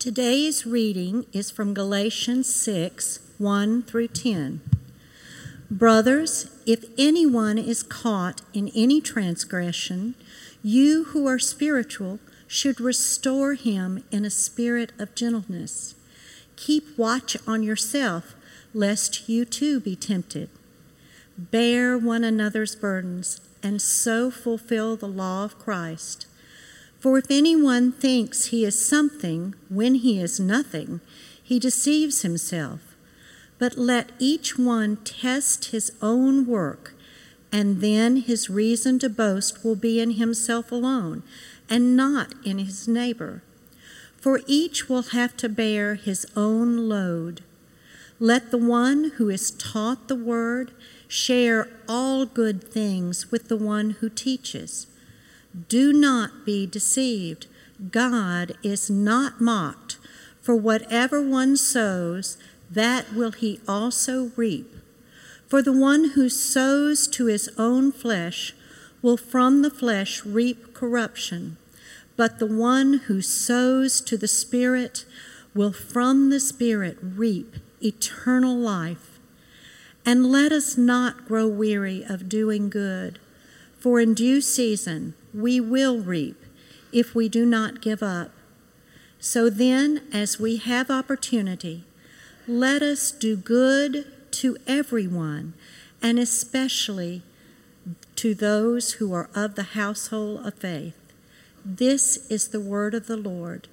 Today's 0.00 0.64
reading 0.64 1.26
is 1.30 1.50
from 1.50 1.74
Galatians 1.74 2.48
6 2.54 3.18
1 3.36 3.82
through 3.82 4.08
10. 4.08 4.62
Brothers, 5.70 6.50
if 6.64 6.86
anyone 6.96 7.58
is 7.58 7.82
caught 7.82 8.40
in 8.54 8.72
any 8.74 9.02
transgression, 9.02 10.14
you 10.62 11.04
who 11.04 11.26
are 11.26 11.38
spiritual 11.38 12.18
should 12.48 12.80
restore 12.80 13.52
him 13.52 14.02
in 14.10 14.24
a 14.24 14.30
spirit 14.30 14.92
of 14.98 15.14
gentleness. 15.14 15.94
Keep 16.56 16.96
watch 16.96 17.36
on 17.46 17.62
yourself, 17.62 18.34
lest 18.72 19.28
you 19.28 19.44
too 19.44 19.80
be 19.80 19.96
tempted. 19.96 20.48
Bear 21.36 21.98
one 21.98 22.24
another's 22.24 22.74
burdens, 22.74 23.42
and 23.62 23.82
so 23.82 24.30
fulfill 24.30 24.96
the 24.96 25.06
law 25.06 25.44
of 25.44 25.58
Christ. 25.58 26.24
For 27.00 27.16
if 27.16 27.30
anyone 27.30 27.92
thinks 27.92 28.46
he 28.46 28.64
is 28.66 28.86
something 28.86 29.54
when 29.70 29.94
he 29.94 30.20
is 30.20 30.38
nothing, 30.38 31.00
he 31.42 31.58
deceives 31.58 32.20
himself. 32.20 32.94
But 33.58 33.78
let 33.78 34.12
each 34.18 34.58
one 34.58 34.96
test 34.98 35.66
his 35.66 35.92
own 36.02 36.46
work, 36.46 36.94
and 37.50 37.80
then 37.80 38.16
his 38.16 38.50
reason 38.50 38.98
to 38.98 39.08
boast 39.08 39.64
will 39.64 39.76
be 39.76 39.98
in 39.98 40.12
himself 40.12 40.70
alone, 40.70 41.22
and 41.70 41.96
not 41.96 42.34
in 42.44 42.58
his 42.58 42.86
neighbor. 42.86 43.42
For 44.18 44.42
each 44.46 44.90
will 44.90 45.02
have 45.02 45.34
to 45.38 45.48
bear 45.48 45.94
his 45.94 46.26
own 46.36 46.88
load. 46.88 47.42
Let 48.18 48.50
the 48.50 48.58
one 48.58 49.12
who 49.16 49.30
is 49.30 49.50
taught 49.52 50.08
the 50.08 50.14
word 50.14 50.72
share 51.08 51.68
all 51.88 52.26
good 52.26 52.62
things 52.62 53.30
with 53.30 53.48
the 53.48 53.56
one 53.56 53.92
who 54.00 54.10
teaches. 54.10 54.86
Do 55.68 55.92
not 55.92 56.44
be 56.44 56.66
deceived. 56.66 57.46
God 57.90 58.52
is 58.62 58.90
not 58.90 59.40
mocked, 59.40 59.96
for 60.40 60.54
whatever 60.54 61.20
one 61.20 61.56
sows, 61.56 62.36
that 62.70 63.12
will 63.12 63.32
he 63.32 63.60
also 63.66 64.30
reap. 64.36 64.76
For 65.48 65.62
the 65.62 65.72
one 65.72 66.10
who 66.10 66.28
sows 66.28 67.08
to 67.08 67.26
his 67.26 67.50
own 67.58 67.90
flesh 67.90 68.54
will 69.02 69.16
from 69.16 69.62
the 69.62 69.70
flesh 69.70 70.24
reap 70.24 70.74
corruption, 70.74 71.56
but 72.16 72.38
the 72.38 72.46
one 72.46 72.94
who 73.06 73.20
sows 73.20 74.00
to 74.02 74.16
the 74.16 74.28
Spirit 74.28 75.04
will 75.54 75.72
from 75.72 76.30
the 76.30 76.38
Spirit 76.38 76.98
reap 77.02 77.56
eternal 77.82 78.56
life. 78.56 79.18
And 80.06 80.30
let 80.30 80.52
us 80.52 80.76
not 80.76 81.26
grow 81.26 81.48
weary 81.48 82.04
of 82.04 82.28
doing 82.28 82.70
good, 82.70 83.18
for 83.78 84.00
in 84.00 84.14
due 84.14 84.40
season, 84.40 85.14
we 85.34 85.60
will 85.60 85.98
reap 85.98 86.36
if 86.92 87.14
we 87.14 87.28
do 87.28 87.46
not 87.46 87.80
give 87.80 88.02
up. 88.02 88.30
So 89.18 89.50
then, 89.50 90.02
as 90.12 90.40
we 90.40 90.56
have 90.56 90.90
opportunity, 90.90 91.84
let 92.48 92.82
us 92.82 93.10
do 93.10 93.36
good 93.36 94.06
to 94.32 94.56
everyone, 94.66 95.54
and 96.02 96.18
especially 96.18 97.22
to 98.16 98.34
those 98.34 98.94
who 98.94 99.12
are 99.12 99.28
of 99.34 99.54
the 99.54 99.74
household 99.74 100.46
of 100.46 100.54
faith. 100.54 100.94
This 101.64 102.30
is 102.30 102.48
the 102.48 102.60
word 102.60 102.94
of 102.94 103.06
the 103.06 103.16
Lord. 103.16 103.68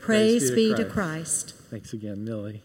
Praise, 0.00 0.50
Praise 0.50 0.50
be, 0.50 0.74
to, 0.74 0.84
Christ. 0.84 1.48
to 1.48 1.54
Christ. 1.54 1.70
Thanks 1.70 1.92
again, 1.92 2.24
Millie. 2.24 2.62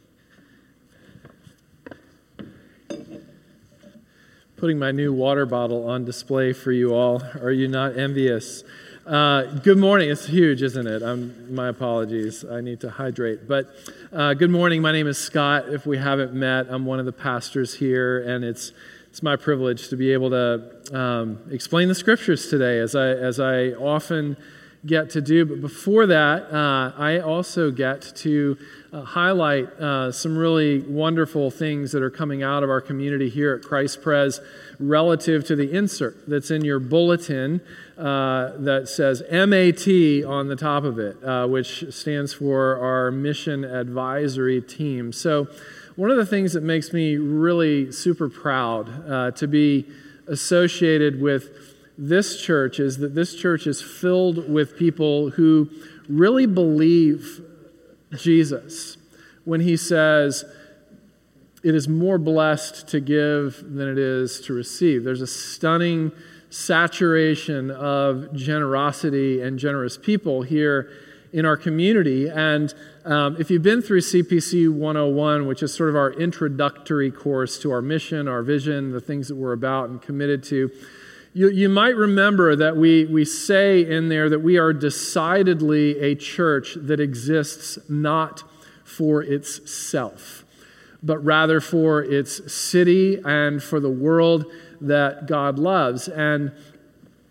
Putting 4.61 4.77
my 4.77 4.91
new 4.91 5.11
water 5.11 5.47
bottle 5.47 5.89
on 5.89 6.05
display 6.05 6.53
for 6.53 6.71
you 6.71 6.93
all. 6.93 7.19
Are 7.41 7.49
you 7.49 7.67
not 7.67 7.97
envious? 7.97 8.63
Uh, 9.07 9.41
good 9.41 9.79
morning. 9.79 10.11
It's 10.11 10.27
huge, 10.27 10.61
isn't 10.61 10.85
it? 10.85 11.01
I'm, 11.01 11.55
my 11.55 11.69
apologies. 11.69 12.45
I 12.45 12.61
need 12.61 12.79
to 12.81 12.91
hydrate. 12.91 13.47
But 13.47 13.73
uh, 14.13 14.35
good 14.35 14.51
morning. 14.51 14.83
My 14.83 14.91
name 14.91 15.07
is 15.07 15.17
Scott. 15.17 15.69
If 15.69 15.87
we 15.87 15.97
haven't 15.97 16.35
met, 16.35 16.67
I'm 16.69 16.85
one 16.85 16.99
of 16.99 17.07
the 17.07 17.11
pastors 17.11 17.73
here, 17.73 18.21
and 18.21 18.45
it's 18.45 18.71
it's 19.09 19.23
my 19.23 19.35
privilege 19.35 19.89
to 19.89 19.97
be 19.97 20.13
able 20.13 20.29
to 20.29 20.95
um, 20.95 21.39
explain 21.49 21.87
the 21.87 21.95
scriptures 21.95 22.47
today, 22.47 22.77
as 22.77 22.95
I 22.95 23.07
as 23.07 23.39
I 23.39 23.69
often 23.69 24.37
get 24.85 25.09
to 25.11 25.21
do. 25.21 25.43
But 25.43 25.59
before 25.61 26.05
that, 26.05 26.53
uh, 26.53 26.93
I 26.95 27.17
also 27.17 27.71
get 27.71 28.01
to 28.17 28.59
uh, 28.93 29.03
highlight 29.03 29.67
uh, 29.79 30.11
some 30.11 30.37
really 30.37 30.79
wonderful 30.79 31.49
things 31.49 31.93
that 31.93 32.03
are 32.03 32.09
coming 32.09 32.43
out 32.43 32.61
of 32.61 32.69
our 32.69 32.81
community 32.81 33.29
here 33.29 33.53
at 33.53 33.63
Christ 33.63 34.01
Pres 34.01 34.41
relative 34.79 35.45
to 35.45 35.55
the 35.55 35.71
insert 35.71 36.27
that's 36.27 36.51
in 36.51 36.65
your 36.65 36.79
bulletin 36.79 37.61
uh, 37.97 38.51
that 38.57 38.89
says 38.89 39.23
MAT 39.31 40.25
on 40.29 40.47
the 40.47 40.57
top 40.57 40.83
of 40.83 40.99
it, 40.99 41.23
uh, 41.23 41.47
which 41.47 41.93
stands 41.93 42.33
for 42.33 42.77
our 42.79 43.11
Mission 43.11 43.63
Advisory 43.63 44.61
Team. 44.61 45.13
So, 45.13 45.47
one 45.95 46.09
of 46.09 46.17
the 46.17 46.25
things 46.25 46.53
that 46.53 46.63
makes 46.63 46.93
me 46.93 47.17
really 47.17 47.91
super 47.91 48.29
proud 48.29 49.09
uh, 49.09 49.31
to 49.31 49.47
be 49.47 49.85
associated 50.27 51.21
with 51.21 51.75
this 51.97 52.41
church 52.41 52.79
is 52.79 52.97
that 52.97 53.13
this 53.13 53.35
church 53.35 53.67
is 53.67 53.81
filled 53.81 54.49
with 54.49 54.77
people 54.77 55.31
who 55.31 55.69
really 56.09 56.45
believe 56.45 57.41
Jesus 58.17 58.97
when 59.43 59.61
he 59.61 59.77
says, 59.77 60.45
It 61.63 61.75
is 61.75 61.87
more 61.87 62.17
blessed 62.17 62.87
to 62.89 62.99
give 62.99 63.63
than 63.63 63.87
it 63.87 63.97
is 63.97 64.41
to 64.41 64.53
receive. 64.53 65.03
There's 65.03 65.21
a 65.21 65.27
stunning 65.27 66.11
saturation 66.49 67.71
of 67.71 68.33
generosity 68.35 69.41
and 69.41 69.57
generous 69.57 69.97
people 69.97 70.41
here 70.41 70.91
in 71.33 71.45
our 71.45 71.55
community. 71.55 72.27
And 72.27 72.73
um, 73.05 73.37
if 73.39 73.49
you've 73.49 73.63
been 73.63 73.81
through 73.81 74.01
CPC 74.01 74.69
101, 74.69 75.45
which 75.45 75.63
is 75.63 75.73
sort 75.73 75.89
of 75.89 75.95
our 75.95 76.11
introductory 76.11 77.09
course 77.09 77.57
to 77.59 77.71
our 77.71 77.81
mission, 77.81 78.27
our 78.27 78.43
vision, 78.43 78.91
the 78.91 78.99
things 78.99 79.29
that 79.29 79.35
we're 79.35 79.53
about 79.53 79.89
and 79.89 80.01
committed 80.01 80.43
to, 80.45 80.69
you, 81.33 81.49
you 81.49 81.69
might 81.69 81.95
remember 81.95 82.55
that 82.55 82.75
we, 82.75 83.05
we 83.05 83.23
say 83.23 83.85
in 83.85 84.09
there 84.09 84.29
that 84.29 84.39
we 84.39 84.57
are 84.57 84.73
decidedly 84.73 85.99
a 85.99 86.15
church 86.15 86.75
that 86.75 86.99
exists 86.99 87.77
not 87.89 88.43
for 88.83 89.23
itself, 89.23 90.43
but 91.01 91.23
rather 91.23 91.61
for 91.61 92.03
its 92.03 92.51
city 92.53 93.19
and 93.23 93.63
for 93.63 93.79
the 93.79 93.89
world 93.89 94.45
that 94.81 95.25
God 95.27 95.57
loves. 95.57 96.09
And 96.09 96.51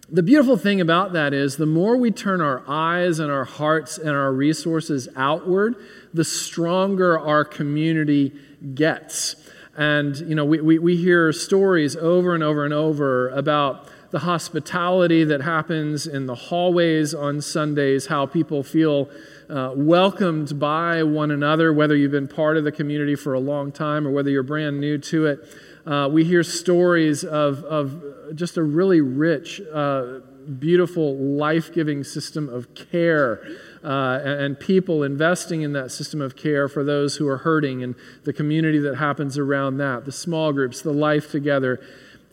the 0.08 0.22
beautiful 0.22 0.56
thing 0.56 0.80
about 0.80 1.12
that 1.12 1.34
is 1.34 1.56
the 1.56 1.66
more 1.66 1.96
we 1.96 2.10
turn 2.10 2.40
our 2.40 2.64
eyes 2.66 3.18
and 3.18 3.30
our 3.30 3.44
hearts 3.44 3.98
and 3.98 4.10
our 4.10 4.32
resources 4.32 5.08
outward, 5.14 5.76
the 6.14 6.24
stronger 6.24 7.18
our 7.18 7.44
community 7.44 8.32
gets. 8.74 9.36
And, 9.76 10.16
you 10.18 10.34
know, 10.34 10.44
we, 10.44 10.60
we, 10.60 10.78
we 10.78 10.96
hear 10.96 11.32
stories 11.32 11.96
over 11.96 12.34
and 12.34 12.42
over 12.42 12.64
and 12.64 12.74
over 12.74 13.28
about 13.30 13.88
the 14.10 14.20
hospitality 14.20 15.22
that 15.24 15.42
happens 15.42 16.06
in 16.06 16.26
the 16.26 16.34
hallways 16.34 17.14
on 17.14 17.40
Sundays, 17.40 18.06
how 18.06 18.26
people 18.26 18.62
feel 18.62 19.08
uh, 19.48 19.72
welcomed 19.76 20.58
by 20.58 21.02
one 21.02 21.30
another, 21.30 21.72
whether 21.72 21.94
you've 21.94 22.10
been 22.10 22.28
part 22.28 22.56
of 22.56 22.64
the 22.64 22.72
community 22.72 23.14
for 23.14 23.34
a 23.34 23.40
long 23.40 23.70
time 23.70 24.06
or 24.06 24.10
whether 24.10 24.30
you're 24.30 24.42
brand 24.42 24.80
new 24.80 24.98
to 24.98 25.26
it. 25.26 25.40
Uh, 25.86 26.08
we 26.10 26.24
hear 26.24 26.42
stories 26.42 27.24
of, 27.24 27.64
of 27.64 28.02
just 28.34 28.56
a 28.56 28.62
really 28.62 29.00
rich, 29.00 29.60
uh, 29.72 30.20
beautiful, 30.58 31.16
life 31.16 31.72
giving 31.72 32.04
system 32.04 32.48
of 32.48 32.74
care. 32.74 33.42
Uh, 33.82 34.20
and, 34.22 34.60
people 34.60 35.02
investing 35.02 35.62
in 35.62 35.72
that 35.72 35.90
system 35.90 36.20
of 36.20 36.36
care 36.36 36.68
for 36.68 36.84
those 36.84 37.16
who 37.16 37.26
are 37.26 37.38
hurting 37.38 37.82
and 37.82 37.94
the 38.24 38.32
community 38.32 38.78
that 38.78 38.96
happens 38.96 39.38
around 39.38 39.78
that, 39.78 40.04
the 40.04 40.12
small 40.12 40.52
groups, 40.52 40.82
the 40.82 40.92
life 40.92 41.30
together, 41.30 41.80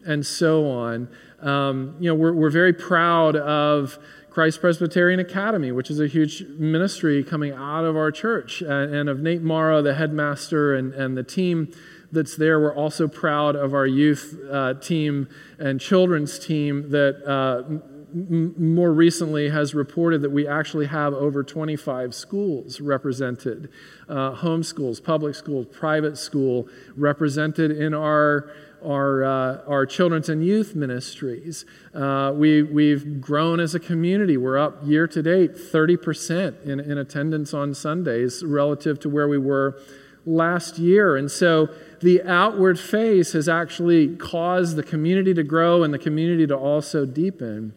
and 0.06 0.25
so 0.25 0.69
on. 0.69 1.08
Um, 1.40 1.96
you 2.02 2.09
know, 2.09 2.16
we're, 2.16 2.34
we're 2.34 2.50
very 2.50 2.74
proud 2.74 3.38
of 3.38 3.97
Christ 4.30 4.62
Presbyterian 4.62 5.19
Academy, 5.19 5.72
which 5.72 5.90
is 5.90 6.00
a 6.00 6.08
huge 6.08 6.44
ministry 6.59 7.24
coming 7.24 7.53
out 7.53 7.85
of 7.85 7.96
our 7.96 8.12
church, 8.12 8.61
and, 8.61 8.94
and 8.94 9.09
of 9.09 9.20
Nate 9.20 9.41
Morrow, 9.41 9.82
the 9.82 9.96
headmaster, 9.96 10.76
and, 10.76 10.94
and 10.94 11.17
the 11.17 11.23
team 11.23 11.72
that's 12.11 12.35
there. 12.35 12.59
We're 12.59 12.76
also 12.76 13.08
proud 13.08 13.55
of 13.55 13.73
our 13.73 13.88
youth 13.88 14.38
uh, 14.52 14.76
team 14.76 15.28
and 15.58 15.82
children's 15.82 16.38
team 16.40 16.90
that 16.91 17.23
uh, 17.26 17.97
m- 18.14 18.54
more 18.58 18.92
recently 18.92 19.50
has 19.50 19.74
reported 19.74 20.22
that 20.22 20.32
we 20.32 20.48
actually 20.48 20.88
have 20.88 21.14
over 21.14 21.44
25 21.44 22.14
schools 22.14 22.82
represented 22.82 23.70
uh, 24.09 24.32
home 24.32 24.64
schools, 24.64 25.00
public 25.00 25.36
schools, 25.36 25.68
private 25.72 26.18
school 26.18 26.68
represented 26.96 27.72
in 27.72 27.94
our 27.94 28.52
our, 28.84 29.24
uh, 29.24 29.64
our 29.68 29.86
children's 29.86 30.30
and 30.30 30.46
youth 30.46 30.76
ministries. 30.76 31.66
Uh, 31.94 32.32
we, 32.36 32.62
we've 32.62 33.20
grown 33.20 33.59
as 33.59 33.74
a 33.74 33.80
community. 33.80 34.38
We're 34.38 34.58
up 34.58 34.78
year 34.84 35.08
to 35.08 35.22
date 35.24 35.56
30% 35.56 36.64
in, 36.64 36.80
in 36.80 36.98
attendance 36.98 37.54
on 37.54 37.74
Sundays 37.74 38.44
relative 38.44 39.00
to 39.02 39.09
where 39.09 39.28
we 39.28 39.38
were 39.38 39.82
last 40.26 40.78
year. 40.78 41.16
And 41.16 41.32
so 41.32 41.70
the 42.02 42.22
outward 42.24 42.80
face 42.80 43.32
has 43.32 43.50
actually 43.50 44.16
caused 44.16 44.76
the 44.76 44.84
community 44.84 45.34
to 45.34 45.44
grow 45.44 45.84
and 45.84 45.94
the 45.94 46.00
community 46.00 46.46
to 46.48 46.56
also 46.56 47.06
deepen. 47.06 47.74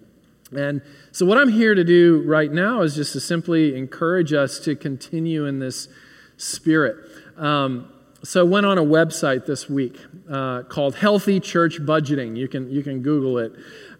And 0.57 0.83
so, 1.13 1.25
what 1.27 1.39
I'm 1.39 1.51
here 1.51 1.75
to 1.75 1.85
do 1.85 2.23
right 2.27 2.51
now 2.51 2.83
is 2.83 2.95
just 2.97 3.13
to 3.13 3.21
simply 3.21 3.77
encourage 3.77 4.33
us 4.33 4.59
to 4.61 4.75
continue 4.75 5.47
in 5.47 5.59
this 5.59 5.89
spirit. 6.37 6.97
Um, 7.37 7.93
so, 8.23 8.41
I 8.41 8.49
went 8.49 8.67
on 8.67 8.77
a 8.77 8.83
website 8.83 9.47
this 9.47 9.69
week 9.69 9.97
uh, 10.29 10.63
called 10.65 10.97
Healthy 10.97 11.41
Church 11.41 11.81
Budgeting. 11.81 12.37
You 12.37 12.49
can, 12.49 12.71
you 12.71 12.83
can 12.83 13.03
Google 13.03 13.39
it 13.39 13.53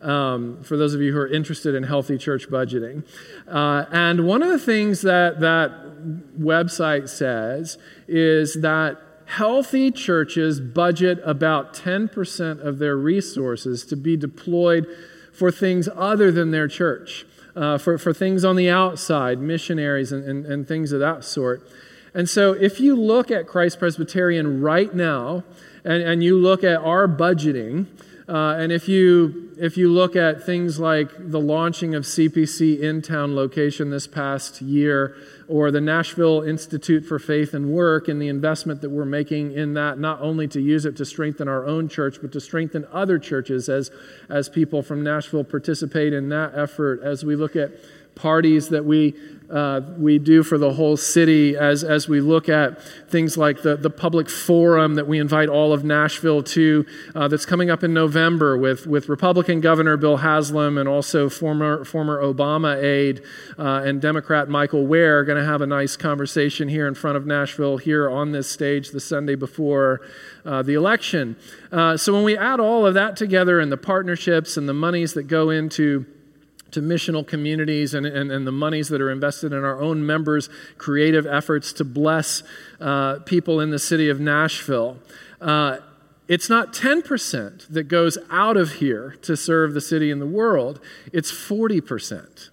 um, 0.03 0.63
for 0.63 0.77
those 0.77 0.95
of 0.95 1.01
you 1.01 1.13
who 1.13 1.19
are 1.19 1.29
interested 1.29 1.75
in 1.75 1.83
healthy 1.83 2.19
church 2.19 2.49
budgeting. 2.49 3.05
Uh, 3.47 3.85
and 3.93 4.27
one 4.27 4.43
of 4.43 4.49
the 4.49 4.59
things 4.59 5.03
that 5.03 5.41
that 5.41 5.71
website 6.39 7.09
says 7.09 7.79
is 8.09 8.61
that 8.63 8.99
healthy 9.27 9.91
churches 9.91 10.61
budget 10.61 11.21
about 11.25 11.73
10% 11.75 12.67
of 12.67 12.79
their 12.79 12.97
resources 12.97 13.85
to 13.87 13.97
be 13.97 14.17
deployed 14.17 14.87
for 15.33 15.51
things 15.51 15.89
other 15.95 16.31
than 16.31 16.51
their 16.51 16.69
church, 16.69 17.27
uh, 17.57 17.79
for, 17.79 17.99
for 17.99 18.13
things 18.13 18.45
on 18.45 18.57
the 18.57 18.69
outside, 18.69 19.39
missionaries, 19.39 20.13
and, 20.13 20.25
and, 20.25 20.47
and 20.47 20.69
things 20.69 20.93
of 20.93 21.01
that 21.01 21.25
sort. 21.25 21.67
And 22.13 22.29
so, 22.29 22.53
if 22.53 22.81
you 22.81 22.97
look 22.97 23.31
at 23.31 23.47
Christ 23.47 23.79
Presbyterian 23.79 24.61
right 24.61 24.93
now, 24.93 25.45
and, 25.85 26.03
and 26.03 26.23
you 26.23 26.37
look 26.37 26.65
at 26.65 26.81
our 26.81 27.07
budgeting, 27.07 27.87
uh, 28.29 28.57
and 28.59 28.71
if 28.71 28.89
you, 28.89 29.51
if 29.59 29.77
you 29.77 29.91
look 29.93 30.15
at 30.15 30.45
things 30.45 30.79
like 30.79 31.11
the 31.19 31.41
launching 31.41 31.95
of 31.95 32.05
CPC 32.05 32.81
in 32.81 33.03
town 33.03 33.35
location 33.35 33.91
this 33.91 34.07
past 34.07 34.63
year, 34.63 35.17
or 35.51 35.73
the 35.73 35.81
Nashville 35.81 36.43
Institute 36.43 37.05
for 37.05 37.19
Faith 37.19 37.55
and 37.55 37.71
Work 37.71 38.07
and 38.07 38.23
the 38.23 38.29
investment 38.29 38.81
that 38.83 38.91
we're 38.91 39.05
making 39.05 39.53
in 39.53 39.75
that, 39.75 39.99
not 39.99 40.21
only 40.21 40.47
to 40.47 40.61
use 40.61 40.85
it 40.85 40.97
to 40.99 41.05
strengthen 41.05 41.49
our 41.49 41.67
own 41.67 41.89
church, 41.89 42.19
but 42.23 42.31
to 42.33 42.41
strengthen 42.41 42.87
other 42.93 43.19
churches 43.19 43.69
as, 43.69 43.91
as 44.29 44.49
people 44.49 44.81
from 44.81 45.03
Nashville 45.03 45.43
participate 45.43 46.13
in 46.13 46.29
that 46.29 46.53
effort, 46.55 47.03
as 47.03 47.25
we 47.25 47.35
look 47.35 47.57
at 47.57 47.73
parties 48.15 48.69
that 48.69 48.85
we 48.85 49.15
uh, 49.51 49.81
we 49.99 50.19
do 50.19 50.43
for 50.43 50.59
the 50.59 50.75
whole 50.75 50.97
city 50.97 51.57
as, 51.57 51.83
as 51.83 52.09
we 52.09 52.21
look 52.21 52.49
at 52.49 52.81
things 53.11 53.37
like 53.37 53.63
the, 53.63 53.77
the 53.77 53.91
public 53.91 54.31
forum 54.31 54.95
that 54.95 55.07
we 55.07 55.19
invite 55.19 55.49
all 55.49 55.73
of 55.73 55.85
Nashville 55.85 56.43
to, 56.43 56.87
uh, 57.15 57.27
that's 57.29 57.47
coming 57.47 57.71
up 57.71 57.83
in 57.83 57.93
November 57.93 58.57
with, 58.57 58.87
with 58.87 59.09
Republican 59.09 59.61
Governor 59.61 59.97
Bill 59.97 60.19
Haslam 60.19 60.79
and 60.79 60.89
also 60.89 61.29
former, 61.29 61.85
former 61.85 62.23
Obama 62.23 62.81
aide 62.81 63.23
uh, 63.59 63.83
and 63.85 64.01
Democrat 64.01 64.49
Michael 64.49 64.87
Wear, 64.87 65.25
going 65.25 65.39
to 65.39 65.45
have 65.45 65.61
a 65.61 65.67
nice 65.67 65.97
conversation 65.97 66.69
here 66.69 66.87
in 66.87 66.95
front 66.95 67.17
of 67.17 67.27
Nashville, 67.27 67.79
here 67.79 68.09
on 68.09 68.33
this 68.33 68.49
stage 68.49 68.91
the 68.91 69.01
Sunday 69.01 69.35
before 69.35 70.01
uh, 70.45 70.63
the 70.63 70.75
election. 70.75 71.37
Uh, 71.73 71.97
so 71.97 72.13
when 72.13 72.23
we 72.23 72.37
add 72.37 72.61
all 72.61 72.87
of 72.87 72.95
that 72.95 73.17
together 73.17 73.59
and 73.59 73.73
the 73.73 73.77
partnerships 73.77 74.57
and 74.57 74.69
the 74.69 74.75
monies 74.75 75.15
that 75.15 75.25
go 75.25 75.51
into 75.51 76.07
to 76.73 76.81
missional 76.81 77.27
communities 77.27 77.95
and, 77.95 78.07
and, 78.07 78.31
and, 78.31 78.47
the 78.47 78.53
monies 78.53 78.89
that 78.89 79.01
are 79.01 79.11
invested 79.11 79.53
in 79.53 79.65
our 79.65 79.81
own 79.81 80.05
members' 80.05 80.49
creative 80.79 81.27
efforts 81.27 81.73
to 81.75 81.85
bless 81.85 82.43
uh, 82.81 83.19
people 83.21 83.61
in 83.61 83.71
the 83.71 83.79
city 83.79 84.09
of 84.09 84.21
Nashville. 84.21 84.99
Uh, 85.41 85.79
it's 86.29 86.49
not 86.49 86.73
10% 86.73 87.69
that 87.69 87.85
goes 87.85 88.17
out 88.31 88.57
of 88.57 88.75
here 88.75 89.17
to 89.23 89.37
serve 89.37 89.75
the 89.75 89.81
city 89.81 90.11
and 90.11 90.23
the 90.23 90.27
world, 90.27 90.81
it's 91.13 91.33
40%. 91.33 92.51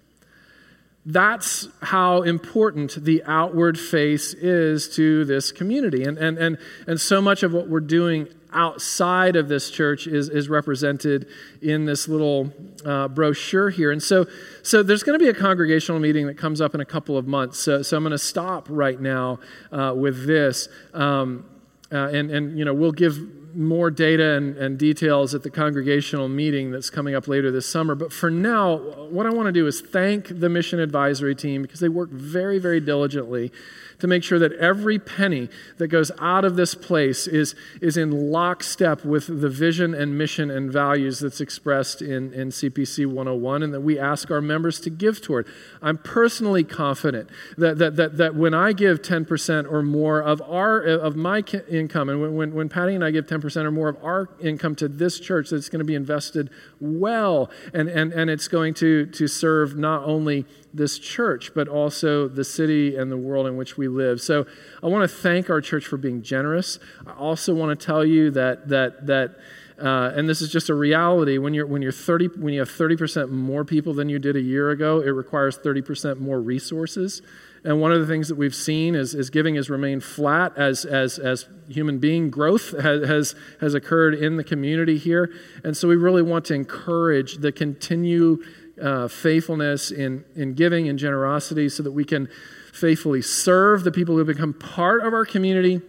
That's 1.05 1.69
how 1.83 2.23
important 2.23 3.05
the 3.05 3.23
outward 3.25 3.79
face 3.79 4.33
is 4.33 4.93
to 4.95 5.23
this 5.25 5.51
community. 5.51 6.03
And, 6.03 6.17
and, 6.17 6.37
and, 6.37 6.57
and 6.85 6.99
so 6.99 7.21
much 7.21 7.43
of 7.43 7.53
what 7.53 7.69
we're 7.69 7.79
doing 7.79 8.27
outside 8.53 9.35
of 9.35 9.47
this 9.49 9.69
church 9.69 10.07
is, 10.07 10.29
is 10.29 10.49
represented 10.49 11.27
in 11.61 11.85
this 11.85 12.07
little 12.07 12.53
uh, 12.85 13.07
brochure 13.07 13.69
here. 13.69 13.91
And 13.91 14.01
so, 14.01 14.25
so 14.63 14.83
there's 14.83 15.03
going 15.03 15.17
to 15.17 15.23
be 15.23 15.29
a 15.29 15.33
congregational 15.33 15.99
meeting 15.99 16.27
that 16.27 16.37
comes 16.37 16.61
up 16.61 16.73
in 16.73 16.81
a 16.81 16.85
couple 16.85 17.17
of 17.17 17.27
months. 17.27 17.59
So, 17.59 17.81
so 17.81 17.97
I'm 17.97 18.03
going 18.03 18.11
to 18.11 18.17
stop 18.17 18.67
right 18.69 18.99
now 18.99 19.39
uh, 19.71 19.93
with 19.95 20.25
this. 20.25 20.69
Um, 20.93 21.45
uh, 21.91 22.09
and, 22.09 22.31
and, 22.31 22.57
you 22.57 22.65
know, 22.65 22.73
we'll 22.73 22.91
give 22.91 23.17
more 23.55 23.89
data 23.89 24.35
and, 24.35 24.55
and, 24.57 24.77
details 24.77 25.33
at 25.33 25.41
the 25.41 25.49
congregational 25.49 26.27
meeting 26.27 26.69
that's 26.69 26.89
coming 26.89 27.15
up 27.15 27.27
later 27.27 27.49
this 27.49 27.67
summer. 27.67 27.95
But 27.95 28.13
for 28.13 28.29
now, 28.29 28.77
what 28.77 29.25
I 29.25 29.29
want 29.29 29.47
to 29.47 29.51
do 29.51 29.65
is 29.65 29.81
thank 29.81 30.39
the 30.39 30.49
mission 30.49 30.79
advisory 30.79 31.33
team 31.33 31.63
because 31.63 31.79
they 31.79 31.89
work 31.89 32.11
very, 32.11 32.59
very 32.59 32.79
diligently 32.79 33.51
to 33.99 34.07
make 34.07 34.23
sure 34.23 34.37
that 34.39 34.53
every 34.53 34.99
penny 34.99 35.49
that 35.77 35.87
goes 35.87 36.11
out 36.19 36.45
of 36.45 36.55
this 36.55 36.75
place 36.75 37.27
is, 37.27 37.55
is 37.81 37.97
in 37.97 38.31
lockstep 38.31 39.03
with 39.03 39.41
the 39.41 39.49
vision 39.49 39.93
and 39.93 40.17
mission 40.17 40.51
and 40.51 40.71
values 40.71 41.19
that's 41.19 41.41
expressed 41.41 42.01
in, 42.01 42.33
in 42.33 42.49
CPC 42.49 43.05
101 43.05 43.63
and 43.63 43.73
that 43.73 43.81
we 43.81 43.97
ask 43.97 44.29
our 44.29 44.41
members 44.41 44.79
to 44.81 44.89
give 44.89 45.21
toward. 45.21 45.47
I'm 45.81 45.97
personally 45.97 46.63
confident 46.63 47.29
that, 47.57 47.77
that, 47.79 47.95
that, 47.95 48.17
that 48.17 48.35
when 48.35 48.53
I 48.53 48.73
give 48.73 49.01
10% 49.01 49.71
or 49.71 49.81
more 49.81 50.21
of, 50.21 50.41
our, 50.43 50.79
of 50.79 51.15
my 51.15 51.43
income, 51.69 52.09
and 52.09 52.37
when, 52.37 52.53
when 52.53 52.69
Patty 52.69 52.93
and 52.93 53.03
I 53.03 53.11
give 53.11 53.25
10% 53.25 53.65
or 53.65 53.71
more 53.71 53.89
of 53.89 53.97
our 54.03 54.29
income 54.41 54.75
to 54.75 54.87
this 54.87 55.19
church, 55.19 55.49
that 55.49 55.55
it's 55.55 55.69
going 55.69 55.79
to 55.79 55.85
be 55.85 55.95
invested 55.95 56.49
well 56.79 57.49
and, 57.73 57.89
and, 57.89 58.13
and 58.13 58.29
it's 58.29 58.47
going 58.47 58.73
to, 58.75 59.07
to 59.07 59.27
serve 59.27 59.75
not 59.75 60.03
only 60.03 60.45
this 60.77 60.99
church, 60.99 61.53
but 61.53 61.67
also 61.67 62.27
the 62.27 62.43
city 62.43 62.95
and 62.95 63.11
the 63.11 63.17
world 63.17 63.47
in 63.47 63.57
which 63.57 63.77
we 63.77 63.87
live. 63.87 64.21
So 64.21 64.45
I 64.81 64.87
want 64.87 65.09
to 65.09 65.15
thank 65.15 65.49
our 65.49 65.61
church 65.61 65.85
for 65.85 65.97
being 65.97 66.21
generous. 66.21 66.79
I 67.05 67.11
also 67.13 67.53
want 67.53 67.77
to 67.77 67.85
tell 67.85 68.05
you 68.05 68.31
that 68.31 68.69
that 68.69 69.07
that. 69.07 69.35
Uh, 69.79 70.11
and 70.15 70.27
this 70.27 70.41
is 70.41 70.51
just 70.51 70.69
a 70.69 70.73
reality. 70.73 71.37
When 71.37 71.53
you're 71.53 71.67
when 71.67 71.83
you're 71.83 71.91
30, 71.91 72.29
when 72.39 72.51
you 72.51 72.61
have 72.61 72.69
30% 72.69 73.29
more 73.29 73.63
people 73.63 73.93
than 73.93 74.09
you 74.09 74.17
did 74.17 74.35
a 74.35 74.41
year 74.41 74.71
ago, 74.71 75.01
it 75.01 75.09
requires 75.09 75.59
30% 75.59 76.17
more 76.17 76.41
resources. 76.41 77.21
And 77.63 77.81
one 77.81 77.91
of 77.91 77.99
the 77.99 78.07
things 78.07 78.29
that 78.29 78.35
we've 78.35 78.55
seen 78.55 78.95
is, 78.95 79.13
is 79.13 79.29
giving 79.29 79.55
has 79.55 79.69
remained 79.69 80.03
flat 80.03 80.57
as, 80.57 80.85
as, 80.85 81.19
as 81.19 81.47
human 81.67 81.99
being 81.99 82.29
growth 82.29 82.71
has, 82.81 83.07
has, 83.07 83.35
has 83.59 83.73
occurred 83.73 84.13
in 84.13 84.37
the 84.37 84.43
community 84.43 84.97
here. 84.97 85.31
And 85.63 85.75
so 85.75 85.87
we 85.87 85.95
really 85.95 86.21
want 86.21 86.45
to 86.45 86.53
encourage 86.53 87.37
the 87.39 87.51
continue 87.51 88.41
uh, 88.81 89.07
faithfulness 89.07 89.91
in, 89.91 90.25
in 90.35 90.53
giving 90.53 90.87
and 90.87 90.99
generosity 90.99 91.69
so 91.69 91.83
that 91.83 91.91
we 91.91 92.03
can 92.03 92.29
faithfully 92.73 93.21
serve 93.21 93.83
the 93.83 93.91
people 93.91 94.15
who 94.15 94.23
become 94.23 94.53
part 94.53 95.05
of 95.05 95.13
our 95.13 95.25
community 95.25 95.81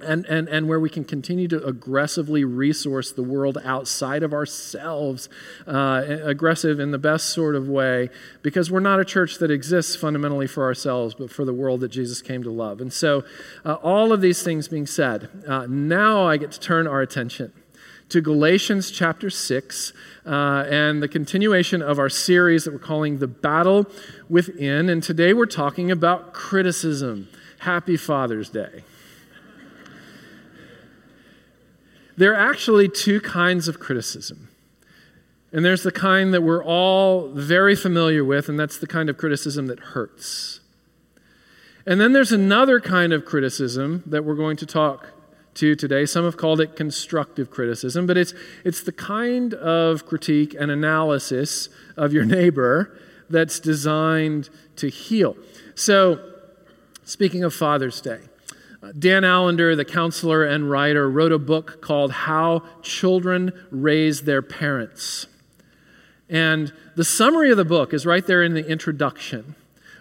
and, 0.00 0.26
and, 0.26 0.48
and 0.48 0.68
where 0.68 0.80
we 0.80 0.90
can 0.90 1.04
continue 1.04 1.48
to 1.48 1.64
aggressively 1.64 2.44
resource 2.44 3.12
the 3.12 3.22
world 3.22 3.58
outside 3.64 4.22
of 4.22 4.32
ourselves, 4.32 5.28
uh, 5.66 6.02
aggressive 6.24 6.80
in 6.80 6.90
the 6.90 6.98
best 6.98 7.30
sort 7.30 7.54
of 7.54 7.68
way, 7.68 8.10
because 8.42 8.70
we're 8.70 8.80
not 8.80 9.00
a 9.00 9.04
church 9.04 9.38
that 9.38 9.50
exists 9.50 9.96
fundamentally 9.96 10.46
for 10.46 10.64
ourselves, 10.64 11.14
but 11.14 11.30
for 11.30 11.44
the 11.44 11.54
world 11.54 11.80
that 11.80 11.88
Jesus 11.88 12.20
came 12.20 12.42
to 12.42 12.50
love. 12.50 12.80
And 12.80 12.92
so, 12.92 13.24
uh, 13.64 13.74
all 13.74 14.12
of 14.12 14.20
these 14.20 14.42
things 14.42 14.68
being 14.68 14.86
said, 14.86 15.28
uh, 15.46 15.66
now 15.68 16.26
I 16.26 16.36
get 16.36 16.52
to 16.52 16.60
turn 16.60 16.86
our 16.86 17.00
attention 17.00 17.52
to 18.14 18.20
Galatians 18.20 18.92
chapter 18.92 19.28
6 19.28 19.92
uh, 20.24 20.28
and 20.70 21.02
the 21.02 21.08
continuation 21.08 21.82
of 21.82 21.98
our 21.98 22.08
series 22.08 22.62
that 22.62 22.72
we're 22.72 22.78
calling 22.78 23.18
The 23.18 23.26
Battle 23.26 23.86
Within. 24.28 24.88
And 24.88 25.02
today 25.02 25.32
we're 25.32 25.46
talking 25.46 25.90
about 25.90 26.32
criticism. 26.32 27.28
Happy 27.58 27.96
Father's 27.96 28.48
Day. 28.50 28.84
There 32.16 32.32
are 32.32 32.50
actually 32.50 32.88
two 32.88 33.20
kinds 33.20 33.66
of 33.66 33.80
criticism. 33.80 34.48
And 35.50 35.64
there's 35.64 35.82
the 35.82 35.90
kind 35.90 36.32
that 36.34 36.42
we're 36.42 36.64
all 36.64 37.30
very 37.30 37.74
familiar 37.74 38.24
with, 38.24 38.48
and 38.48 38.56
that's 38.56 38.78
the 38.78 38.86
kind 38.86 39.10
of 39.10 39.18
criticism 39.18 39.66
that 39.66 39.80
hurts. 39.80 40.60
And 41.84 42.00
then 42.00 42.12
there's 42.12 42.30
another 42.30 42.78
kind 42.78 43.12
of 43.12 43.24
criticism 43.24 44.04
that 44.06 44.24
we're 44.24 44.36
going 44.36 44.56
to 44.58 44.66
talk 44.66 45.08
to 45.54 45.74
today. 45.74 46.06
Some 46.06 46.24
have 46.24 46.36
called 46.36 46.60
it 46.60 46.76
constructive 46.76 47.50
criticism, 47.50 48.06
but 48.06 48.16
it's, 48.16 48.34
it's 48.64 48.82
the 48.82 48.92
kind 48.92 49.54
of 49.54 50.06
critique 50.06 50.54
and 50.58 50.70
analysis 50.70 51.68
of 51.96 52.12
your 52.12 52.24
neighbor 52.24 52.98
that's 53.30 53.60
designed 53.60 54.50
to 54.76 54.88
heal. 54.88 55.36
So, 55.74 56.20
speaking 57.04 57.44
of 57.44 57.54
Father's 57.54 58.00
Day, 58.00 58.20
uh, 58.82 58.92
Dan 58.98 59.24
Allender, 59.24 59.74
the 59.74 59.84
counselor 59.84 60.44
and 60.44 60.70
writer, 60.70 61.08
wrote 61.08 61.32
a 61.32 61.38
book 61.38 61.80
called 61.80 62.12
How 62.12 62.62
Children 62.82 63.52
Raise 63.70 64.22
Their 64.22 64.42
Parents. 64.42 65.26
And 66.28 66.72
the 66.96 67.04
summary 67.04 67.50
of 67.50 67.56
the 67.56 67.64
book 67.64 67.94
is 67.94 68.06
right 68.06 68.26
there 68.26 68.42
in 68.42 68.54
the 68.54 68.66
introduction 68.66 69.54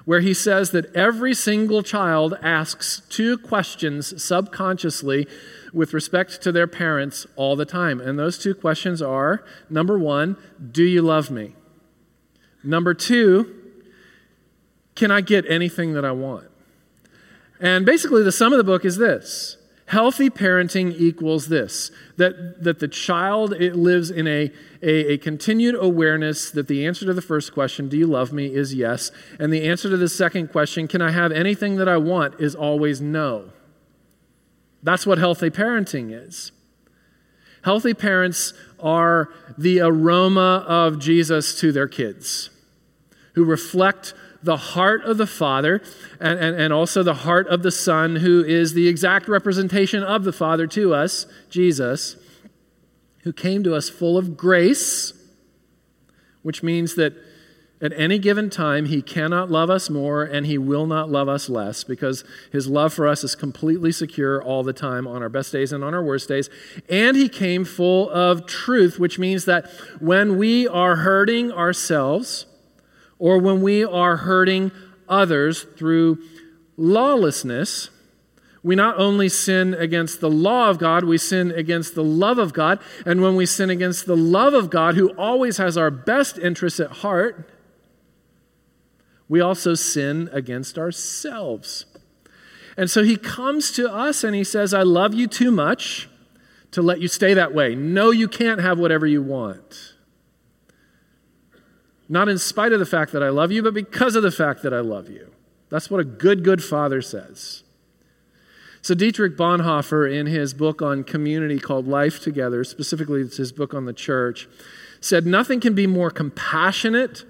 where 0.06 0.20
he 0.20 0.34
says 0.34 0.72
that 0.72 0.94
every 0.96 1.34
single 1.34 1.82
child 1.82 2.38
asks 2.42 3.02
two 3.10 3.38
questions 3.38 4.22
subconsciously 4.22 5.28
with 5.72 5.94
respect 5.94 6.42
to 6.42 6.52
their 6.52 6.68
parents 6.68 7.26
all 7.36 7.56
the 7.56 7.66
time. 7.66 8.02
And 8.02 8.20
those 8.20 8.38
two 8.38 8.54
questions 8.54 9.02
are 9.02 9.44
number 9.70 9.98
one, 9.98 10.38
do 10.72 10.84
you 10.84 11.02
love 11.02 11.32
me? 11.32 11.56
Number 12.64 12.94
two, 12.94 13.54
can 14.96 15.12
I 15.12 15.22
get 15.22 15.46
anything 15.50 15.94
that 15.94 16.06
I 16.06 16.12
want? 16.12 16.48
And 17.60 17.86
basically, 17.86 18.24
the 18.24 18.32
sum 18.32 18.52
of 18.52 18.58
the 18.58 18.64
book 18.64 18.86
is 18.86 18.98
this 18.98 19.58
Healthy 19.94 20.32
parenting 20.32 20.92
equals 21.00 21.50
this 21.50 21.92
that, 22.18 22.64
that 22.64 22.80
the 22.80 22.88
child 22.88 23.54
it 23.54 23.76
lives 23.76 24.10
in 24.10 24.26
a, 24.26 24.52
a, 24.82 25.14
a, 25.14 25.18
continued 25.20 25.76
awareness 25.80 26.50
that 26.50 26.68
the 26.68 26.84
answer 26.84 27.06
to 27.06 27.14
the 27.14 27.22
first 27.22 27.54
question, 27.54 27.90
Do 27.90 27.98
you 27.98 28.08
love 28.08 28.34
me? 28.34 28.48
is 28.48 28.74
yes. 28.74 29.12
And 29.38 29.54
the 29.54 29.70
answer 29.70 29.92
to 29.92 29.98
the 29.98 30.10
second 30.10 30.48
question, 30.48 30.88
Can 30.88 31.04
I 31.04 31.12
have 31.12 31.32
anything 31.32 31.76
that 31.76 31.88
I 31.88 31.98
want? 31.98 32.42
is 32.42 32.56
always 32.56 33.02
no. 33.02 33.52
That's 34.82 35.06
what 35.06 35.20
healthy 35.20 35.52
parenting 35.52 36.12
is. 36.12 36.52
Healthy 37.64 37.94
parents 37.94 38.54
are 38.80 39.30
the 39.60 39.80
aroma 39.80 40.66
of 40.68 40.98
Jesus 40.98 41.60
to 41.60 41.72
their 41.72 41.88
kids 41.88 42.50
who 43.36 43.46
reflect 43.46 44.16
the 44.44 44.58
heart 44.58 45.04
of 45.04 45.18
the 45.18 45.28
Father 45.28 45.82
and, 46.20 46.38
and, 46.40 46.60
and 46.60 46.74
also 46.74 47.02
the 47.02 47.14
heart 47.14 47.48
of 47.48 47.64
the 47.64 47.72
Son, 47.72 48.18
who 48.18 48.44
is 48.44 48.74
the 48.74 48.88
exact 48.88 49.28
representation 49.28 50.04
of 50.04 50.24
the 50.24 50.34
Father 50.34 50.68
to 50.68 50.94
us, 50.94 51.26
Jesus, 51.50 52.18
who 53.24 53.34
came 53.34 53.64
to 53.64 53.74
us 53.74 53.90
full 53.90 54.18
of 54.18 54.36
grace, 54.36 55.14
which 56.42 56.62
means 56.62 56.96
that 56.96 57.14
at 57.82 57.92
any 57.98 58.18
given 58.18 58.50
time, 58.50 58.86
he 58.86 59.02
cannot 59.02 59.52
love 59.52 59.70
us 59.70 59.90
more 59.90 60.24
and 60.24 60.46
he 60.46 60.58
will 60.58 60.86
not 60.86 61.10
love 61.10 61.28
us 61.28 61.50
less 61.50 61.84
because 61.84 62.24
his 62.50 62.68
love 62.68 62.94
for 62.94 63.10
us 63.10 63.26
is 63.26 63.36
completely 63.36 63.92
secure 63.92 64.42
all 64.42 64.64
the 64.64 64.72
time 64.72 65.06
on 65.06 65.22
our 65.22 65.28
best 65.28 65.52
days 65.52 65.74
and 65.74 65.84
on 65.84 65.94
our 65.94 66.02
worst 66.02 66.30
days. 66.30 66.50
And 66.90 67.18
he 67.18 67.28
came 67.28 67.66
full 67.66 68.10
of 68.10 68.46
truth, 68.46 69.00
which 69.00 69.20
means 69.20 69.44
that 69.46 69.70
when 70.00 70.38
we 70.38 70.66
are 70.66 70.98
hurting 70.98 71.52
ourselves 71.52 72.46
or 73.20 73.40
when 73.40 73.62
we 73.62 73.84
are 73.84 74.18
hurting 74.18 74.72
others 75.08 75.64
through 75.78 76.20
lawlessness, 76.78 77.90
we 78.64 78.76
not 78.76 78.98
only 78.98 79.28
sin 79.28 79.74
against 79.74 80.22
the 80.22 80.30
law 80.30 80.70
of 80.70 80.80
God, 80.80 81.04
we 81.04 81.18
sin 81.18 81.52
against 81.52 81.96
the 81.96 82.04
love 82.04 82.38
of 82.38 82.54
God. 82.54 82.80
And 83.06 83.22
when 83.22 83.36
we 83.36 83.46
sin 83.46 83.70
against 83.70 84.06
the 84.06 84.16
love 84.16 84.54
of 84.54 84.70
God, 84.70 84.96
who 84.96 85.10
always 85.12 85.58
has 85.58 85.78
our 85.78 85.92
best 85.92 86.38
interests 86.38 86.80
at 86.80 86.92
heart, 86.92 87.50
we 89.28 89.42
also 89.42 89.74
sin 89.74 90.30
against 90.32 90.78
ourselves. 90.78 91.86
And 92.78 92.90
so 92.90 93.04
he 93.04 93.18
comes 93.18 93.72
to 93.74 93.92
us 93.92 94.24
and 94.24 94.34
he 94.36 94.44
says, 94.44 94.74
I 94.74 94.84
love 94.84 95.14
you 95.14 95.28
too 95.28 95.52
much 95.52 96.10
to 96.72 96.82
let 96.82 97.02
you 97.02 97.08
stay 97.08 97.34
that 97.34 97.54
way. 97.54 97.76
No, 97.76 98.12
you 98.12 98.28
can't 98.28 98.62
have 98.62 98.80
whatever 98.80 99.06
you 99.06 99.22
want. 99.22 99.94
Not 102.10 102.30
in 102.30 102.38
spite 102.38 102.74
of 102.74 102.80
the 102.80 102.86
fact 102.86 103.12
that 103.14 103.24
I 103.24 103.30
love 103.30 103.52
you, 103.52 103.64
but 103.64 103.74
because 103.74 104.16
of 104.16 104.24
the 104.24 104.32
fact 104.32 104.62
that 104.64 104.74
I 104.74 104.80
love 104.80 105.10
you. 105.10 105.32
That's 105.70 105.90
what 105.90 106.00
a 106.00 106.04
good, 106.04 106.44
good 106.44 106.64
father 106.64 107.02
says. 107.02 107.64
So, 108.82 108.94
Dietrich 108.94 109.38
Bonhoeffer, 109.38 110.14
in 110.14 110.26
his 110.26 110.54
book 110.54 110.82
on 110.82 111.06
community 111.06 111.58
called 111.58 111.88
Life 111.88 112.22
Together, 112.22 112.66
specifically 112.66 113.22
it's 113.22 113.38
his 113.38 113.54
book 113.54 113.74
on 113.74 113.86
the 113.86 113.94
church, 113.94 114.50
said, 115.00 115.26
Nothing 115.26 115.62
can 115.62 115.74
be 115.74 115.88
more 115.88 116.12
compassionate 116.12 117.24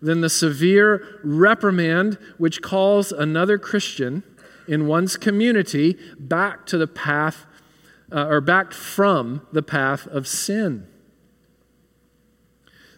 than 0.00 0.20
the 0.20 0.30
severe 0.30 1.20
reprimand 1.24 2.18
which 2.38 2.62
calls 2.62 3.10
another 3.10 3.58
Christian 3.58 4.22
in 4.68 4.86
one's 4.86 5.16
community 5.16 5.98
back 6.18 6.66
to 6.66 6.78
the 6.78 6.86
path 6.86 7.46
uh, 8.12 8.26
or 8.26 8.40
back 8.40 8.72
from 8.72 9.46
the 9.52 9.62
path 9.62 10.06
of 10.06 10.28
sin. 10.28 10.86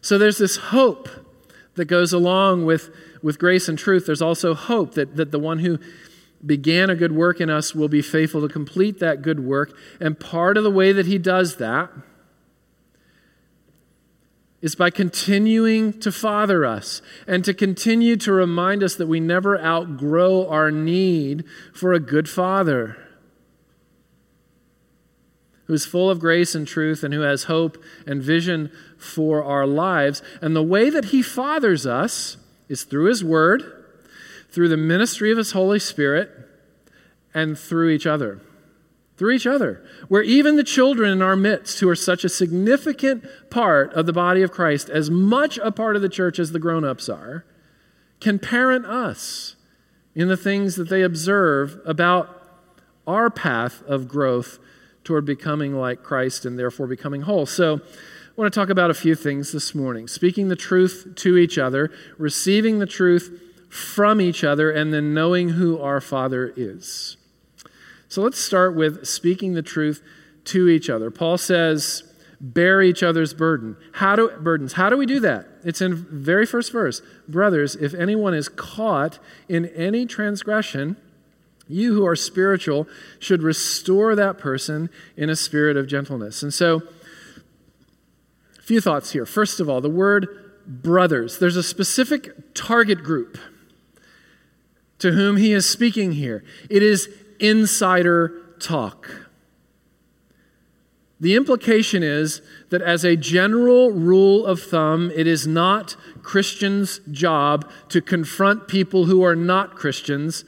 So 0.07 0.19
there's 0.19 0.39
this 0.39 0.57
hope 0.57 1.09
that 1.75 1.87
goes 1.87 2.13
along 2.13 2.65
with, 2.65 2.95
with 3.23 3.41
grace 3.41 3.69
and 3.69 3.77
truth. 3.77 4.07
There's 4.07 4.23
also 4.23 4.55
hope 4.55 4.95
that, 4.95 5.17
that 5.17 5.33
the 5.33 5.39
one 5.41 5.59
who 5.59 5.81
began 6.47 6.91
a 6.91 6.95
good 6.95 7.11
work 7.11 7.41
in 7.41 7.51
us 7.51 7.75
will 7.75 7.89
be 7.89 8.03
faithful 8.03 8.41
to 8.43 8.49
complete 8.49 9.01
that 9.01 9.21
good 9.21 9.41
work. 9.41 9.77
And 9.99 10.21
part 10.21 10.57
of 10.57 10.63
the 10.63 10.71
way 10.71 10.93
that 10.93 11.07
he 11.07 11.19
does 11.19 11.57
that 11.57 11.91
is 14.63 14.77
by 14.77 14.91
continuing 14.91 15.99
to 15.99 16.13
father 16.13 16.65
us 16.65 17.03
and 17.27 17.45
to 17.45 17.53
continue 17.53 18.15
to 18.15 18.31
remind 18.31 18.85
us 18.85 18.95
that 18.95 19.09
we 19.09 19.19
never 19.19 19.61
outgrow 19.61 20.49
our 20.49 20.71
need 20.71 21.43
for 21.75 21.93
a 21.93 21.99
good 21.99 22.29
father 22.29 22.97
who's 25.67 25.85
full 25.85 26.09
of 26.09 26.21
grace 26.21 26.55
and 26.55 26.69
truth 26.69 27.03
and 27.03 27.13
who 27.13 27.23
has 27.23 27.45
hope 27.45 27.83
and 28.07 28.23
vision 28.23 28.71
for 28.99 29.43
our 29.45 29.67
lives. 29.67 30.23
And 30.41 30.55
the 30.55 30.63
way 30.63 30.91
that 30.91 31.07
he 31.07 31.23
fathers 31.23 31.87
us 31.87 32.37
is 32.69 32.85
through 32.85 33.05
his 33.05 33.23
word, 33.23 33.85
through 34.51 34.69
the 34.69 34.77
ministry 34.77 35.31
of 35.31 35.39
his 35.39 35.53
Holy 35.53 35.79
Spirit, 35.79 36.31
and 37.35 37.59
through 37.59 37.91
each 37.91 38.07
other 38.07 38.41
through 39.17 39.33
each 39.33 39.47
other, 39.47 39.83
where 40.09 40.23
even 40.23 40.57
the 40.57 40.65
children 40.65 41.11
in 41.11 41.23
our 41.23 41.37
midst, 41.37 41.81
who 41.81 41.89
are 41.89 41.97
such 41.97 42.25
a 42.25 42.29
significant 42.29 43.25
part 43.51 43.93
of 43.95 44.07
the 44.07 44.13
body 44.13 44.43
of 44.43 44.53
Christ, 44.53 44.91
as 44.91 45.11
much 45.11 45.59
a 45.59 45.73
part 45.73 45.97
of 45.97 46.03
the 46.03 46.09
church 46.09 46.39
as 46.39 46.53
the 46.53 46.59
grown 46.59 46.85
ups 46.85 47.09
are, 47.09 47.45
can 48.21 48.39
parent 48.39 48.85
us 48.85 49.57
in 50.15 50.29
the 50.29 50.37
things 50.37 50.77
that 50.77 50.89
they 50.89 51.03
observe 51.03 51.81
about 51.87 52.43
our 53.07 53.31
path 53.31 53.83
of 53.87 54.09
growth 54.09 54.59
toward 55.05 55.25
becoming 55.25 55.75
like 55.75 56.03
Christ 56.03 56.45
and 56.45 56.59
therefore 56.59 56.87
becoming 56.87 57.23
whole. 57.23 57.47
So, 57.47 57.81
I 58.37 58.43
want 58.43 58.53
to 58.53 58.61
talk 58.61 58.69
about 58.69 58.91
a 58.91 58.95
few 58.95 59.15
things 59.15 59.53
this 59.53 59.75
morning 59.75 60.07
speaking 60.07 60.49
the 60.49 60.57
truth 60.57 61.15
to 61.17 61.39
each 61.39 61.57
other, 61.57 61.91
receiving 62.19 62.81
the 62.81 62.87
truth 62.87 63.41
from 63.71 64.21
each 64.21 64.45
other, 64.45 64.71
and 64.71 64.93
then 64.93 65.15
knowing 65.15 65.51
who 65.51 65.81
our 65.81 66.03
Father 66.03 66.53
is. 66.55 67.17
So 68.11 68.21
let's 68.21 68.39
start 68.39 68.77
with 68.77 69.07
speaking 69.07 69.55
the 69.55 69.63
truth 69.63 70.03
to 70.45 70.69
each 70.69 70.91
other. 70.91 71.11
Paul 71.11 71.39
says, 71.39 72.13
bear 72.39 72.83
each 72.83 73.03
other's 73.03 73.33
burden. 73.33 73.79
How 73.93 74.17
do 74.17 74.29
burdens? 74.29 74.75
How 74.75 74.91
do 74.91 74.99
we 74.99 75.07
do 75.07 75.19
that? 75.21 75.47
It's 75.65 75.81
in 75.81 75.95
very 75.95 76.45
first 76.45 76.73
verse. 76.73 77.01
Brothers, 77.27 77.75
if 77.75 77.95
anyone 77.95 78.35
is 78.35 78.51
caught 78.51 79.19
in 79.49 79.65
any 79.69 80.05
transgression, 80.05 80.99
you 81.69 81.95
who 81.95 82.07
are 82.07 82.15
spiritual 82.15 82.87
should 83.19 83.43
restore 83.43 84.15
that 84.15 84.37
person 84.37 84.91
in 85.17 85.31
a 85.31 85.37
spirit 85.37 85.79
of 85.79 85.87
gentleness. 85.87 86.43
And 86.43 86.53
so 86.53 86.83
few 88.67 88.81
thoughts 88.81 89.13
here. 89.13 89.25
First 89.25 89.61
of 89.61 89.71
all, 89.71 89.81
the 89.81 89.89
word 89.89 90.27
brothers. 90.67 91.39
There's 91.39 91.57
a 91.57 91.63
specific 91.63 92.53
target 92.53 93.05
group 93.05 93.39
to 94.99 95.13
whom 95.13 95.37
he 95.37 95.53
is 95.53 95.69
speaking 95.69 96.13
here. 96.13 96.43
It 96.69 96.83
is 96.83 97.09
insider 97.39 98.43
talk. 98.59 99.09
The 101.21 101.37
implication 101.37 102.03
is 102.03 102.43
that, 102.71 102.83
as 102.83 103.05
a 103.05 103.15
general 103.15 103.93
rule 103.93 104.45
of 104.45 104.61
thumb, 104.61 105.13
it 105.15 105.29
is 105.29 105.47
not 105.47 105.97
Christians' 106.23 107.01
job 107.11 107.71
to 107.91 108.03
confront 108.03 108.67
people 108.67 109.05
who 109.05 109.23
are 109.25 109.37
not 109.37 109.77
Christians 109.77 110.45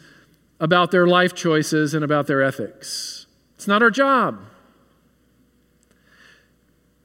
about 0.59 0.91
their 0.91 1.07
life 1.07 1.35
choices 1.35 1.95
and 1.95 2.05
about 2.05 2.27
their 2.27 2.43
ethics. 2.43 3.27
It's 3.55 3.69
not 3.69 3.81
our 3.81 3.91
job. 3.91 4.41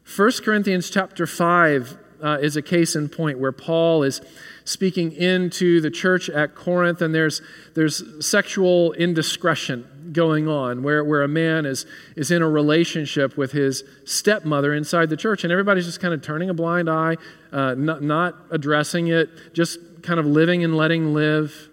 1 0.06 0.32
Corinthians 0.44 0.90
chapter 0.90 1.26
5 1.26 1.98
uh, 2.22 2.38
is 2.42 2.58
a 2.58 2.62
case 2.62 2.96
in 2.96 3.08
point 3.10 3.40
where 3.40 3.52
Paul 3.52 4.04
is 4.04 4.22
speaking 4.66 5.12
into 5.14 5.82
the 5.82 5.90
church 5.90 6.30
at 6.30 6.56
Corinth, 6.56 7.02
and 7.02 7.16
there's, 7.16 7.42
there's 7.74 8.26
sexual 8.26 8.94
indiscretion 8.94 10.12
going 10.12 10.48
on 10.48 10.84
where, 10.84 11.04
where 11.04 11.24
a 11.24 11.28
man 11.28 11.66
is, 11.66 11.86
is 12.16 12.32
in 12.32 12.42
a 12.42 12.50
relationship 12.50 13.38
with 13.38 13.54
his 13.54 13.84
stepmother 14.06 14.74
inside 14.74 15.10
the 15.10 15.18
church, 15.18 15.44
and 15.44 15.52
everybody's 15.52 15.86
just 15.86 16.02
kind 16.02 16.14
of 16.14 16.22
turning 16.22 16.50
a 16.50 16.54
blind 16.54 16.90
eye, 16.90 17.18
uh, 17.52 17.74
not, 17.74 18.02
not 18.02 18.36
addressing 18.52 19.08
it, 19.08 19.30
just 19.54 19.80
kind 20.04 20.20
of 20.20 20.26
living 20.26 20.64
and 20.64 20.76
letting 20.76 21.14
live. 21.14 21.70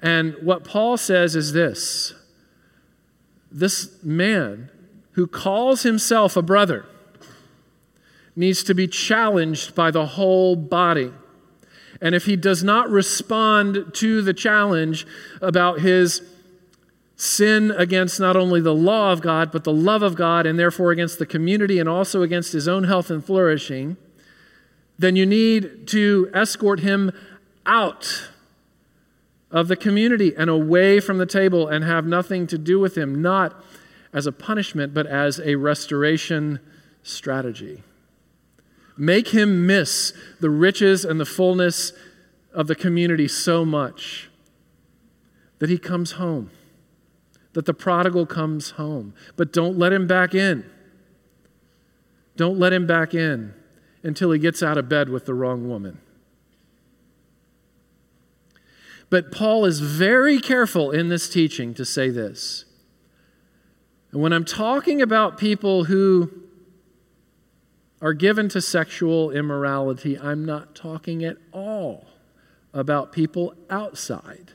And 0.00 0.34
what 0.42 0.64
Paul 0.64 0.96
says 0.96 1.36
is 1.36 1.52
this 1.52 2.14
this 3.50 4.02
man 4.02 4.70
who 5.16 5.26
calls 5.26 5.82
himself 5.82 6.36
a 6.36 6.42
brother 6.42 6.84
needs 8.36 8.62
to 8.62 8.74
be 8.74 8.86
challenged 8.86 9.74
by 9.74 9.90
the 9.90 10.04
whole 10.04 10.54
body. 10.54 11.10
And 12.02 12.14
if 12.14 12.26
he 12.26 12.36
does 12.36 12.62
not 12.62 12.90
respond 12.90 13.94
to 13.94 14.20
the 14.20 14.34
challenge 14.34 15.06
about 15.40 15.80
his 15.80 16.20
sin 17.16 17.70
against 17.70 18.20
not 18.20 18.36
only 18.36 18.60
the 18.60 18.74
law 18.74 19.10
of 19.10 19.22
God, 19.22 19.50
but 19.50 19.64
the 19.64 19.72
love 19.72 20.02
of 20.02 20.16
God, 20.16 20.44
and 20.44 20.58
therefore 20.58 20.90
against 20.90 21.18
the 21.18 21.24
community 21.24 21.78
and 21.78 21.88
also 21.88 22.20
against 22.20 22.52
his 22.52 22.68
own 22.68 22.84
health 22.84 23.08
and 23.10 23.24
flourishing, 23.24 23.96
then 24.98 25.16
you 25.16 25.24
need 25.24 25.88
to 25.88 26.30
escort 26.34 26.80
him 26.80 27.10
out 27.64 28.28
of 29.50 29.68
the 29.68 29.76
community 29.76 30.34
and 30.36 30.50
away 30.50 31.00
from 31.00 31.16
the 31.16 31.24
table 31.24 31.68
and 31.68 31.84
have 31.84 32.04
nothing 32.04 32.46
to 32.48 32.58
do 32.58 32.78
with 32.78 32.98
him, 32.98 33.22
not 33.22 33.64
as 34.16 34.26
a 34.26 34.32
punishment, 34.32 34.94
but 34.94 35.06
as 35.06 35.38
a 35.40 35.56
restoration 35.56 36.58
strategy. 37.02 37.82
Make 38.96 39.28
him 39.28 39.66
miss 39.66 40.14
the 40.40 40.48
riches 40.48 41.04
and 41.04 41.20
the 41.20 41.26
fullness 41.26 41.92
of 42.54 42.66
the 42.66 42.74
community 42.74 43.28
so 43.28 43.66
much 43.66 44.30
that 45.58 45.68
he 45.68 45.76
comes 45.76 46.12
home 46.12 46.50
that 47.52 47.64
the 47.64 47.72
prodigal 47.72 48.26
comes 48.26 48.72
home. 48.72 49.14
But 49.34 49.50
don't 49.50 49.78
let 49.78 49.90
him 49.90 50.06
back 50.06 50.34
in. 50.34 50.64
Don't 52.36 52.58
let 52.58 52.70
him 52.70 52.86
back 52.86 53.14
in 53.14 53.54
until 54.02 54.30
he 54.30 54.38
gets 54.38 54.62
out 54.62 54.76
of 54.76 54.90
bed 54.90 55.08
with 55.08 55.24
the 55.24 55.32
wrong 55.32 55.66
woman. 55.66 55.98
But 59.08 59.32
Paul 59.32 59.64
is 59.64 59.80
very 59.80 60.38
careful 60.38 60.90
in 60.90 61.08
this 61.08 61.30
teaching 61.30 61.72
to 61.74 61.84
say 61.86 62.10
this. 62.10 62.65
And 64.12 64.22
when 64.22 64.32
I'm 64.32 64.44
talking 64.44 65.02
about 65.02 65.38
people 65.38 65.84
who 65.84 66.30
are 68.00 68.14
given 68.14 68.48
to 68.50 68.60
sexual 68.60 69.30
immorality, 69.30 70.18
I'm 70.18 70.44
not 70.44 70.74
talking 70.74 71.24
at 71.24 71.36
all 71.52 72.06
about 72.72 73.12
people 73.12 73.54
outside 73.70 74.52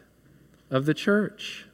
of 0.70 0.86
the 0.86 0.94
church. 0.94 1.66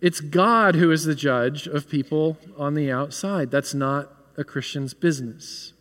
It's 0.00 0.20
God 0.20 0.76
who 0.76 0.90
is 0.90 1.04
the 1.04 1.14
judge 1.14 1.66
of 1.66 1.88
people 1.88 2.38
on 2.56 2.74
the 2.74 2.90
outside. 2.90 3.50
That's 3.50 3.74
not 3.74 4.10
a 4.36 4.44
Christian's 4.44 4.94
business. 4.94 5.74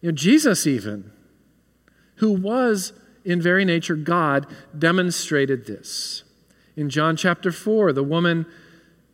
You 0.00 0.10
know, 0.10 0.14
Jesus, 0.14 0.66
even, 0.66 1.10
who 2.16 2.32
was 2.32 2.92
in 3.24 3.42
very 3.42 3.64
nature 3.64 3.96
God, 3.96 4.46
demonstrated 4.78 5.66
this. 5.66 6.22
In 6.76 6.90
John 6.90 7.16
chapter 7.16 7.50
4, 7.50 7.92
the 7.92 8.02
woman 8.02 8.46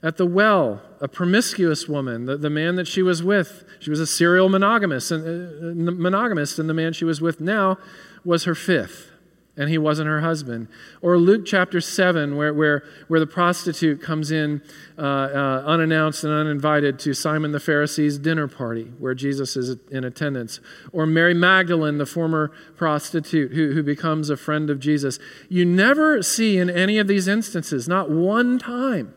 at 0.03 0.17
the 0.17 0.27
well, 0.27 0.83
a 1.01 1.07
promiscuous 1.07 1.89
woman, 1.89 2.27
the, 2.27 2.37
the 2.37 2.51
man 2.51 2.75
that 2.75 2.89
she 2.89 3.03
was 3.03 3.23
with, 3.23 3.65
she 3.79 3.89
was 3.89 4.01
a 4.01 4.07
serial 4.07 4.49
monogamist, 4.49 5.13
and, 5.13 5.89
uh, 5.89 5.93
monogamist, 5.93 6.59
and 6.59 6.69
the 6.69 6.75
man 6.75 6.93
she 6.93 7.05
was 7.05 7.21
with 7.21 7.41
now 7.41 7.79
was 8.25 8.45
her 8.45 8.57
fifth 8.57 9.12
and 9.57 9.69
he 9.69 9.77
wasn't 9.77 10.09
her 10.09 10.23
husband. 10.23 10.67
Or 11.03 11.19
Luke 11.19 11.45
chapter 11.45 11.81
7, 11.81 12.37
where, 12.37 12.55
where, 12.55 12.85
where 13.09 13.21
the 13.21 13.27
prostitute 13.27 14.01
comes 14.01 14.31
in 14.31 14.63
uh, 14.97 15.03
uh, 15.03 15.63
unannounced 15.67 16.25
and 16.25 16.33
uninvited 16.33 16.99
to 17.01 17.13
Simon 17.13 17.53
the 17.53 17.61
Pharisee's 17.61 18.19
dinner 18.19 18.49
party, 18.49 18.93
where 18.99 19.15
Jesus 19.15 19.55
is 19.57 19.77
in 19.91 20.05
attendance. 20.05 20.61
Or 20.91 21.05
Mary 21.05 21.35
Magdalene, 21.35 21.99
the 21.99 22.07
former 22.07 22.51
prostitute 22.77 23.53
who, 23.53 23.73
who 23.73 23.83
becomes 23.83 24.31
a 24.31 24.39
friend 24.39 24.71
of 24.71 24.81
Jesus. 24.81 25.19
You 25.51 25.67
never 25.67 26.23
see 26.23 26.57
in 26.57 26.71
any 26.71 26.99
of 26.99 27.07
these 27.07 27.29
instances, 27.29 27.87
not 27.87 28.11
one 28.11 28.59
time, 28.59 29.15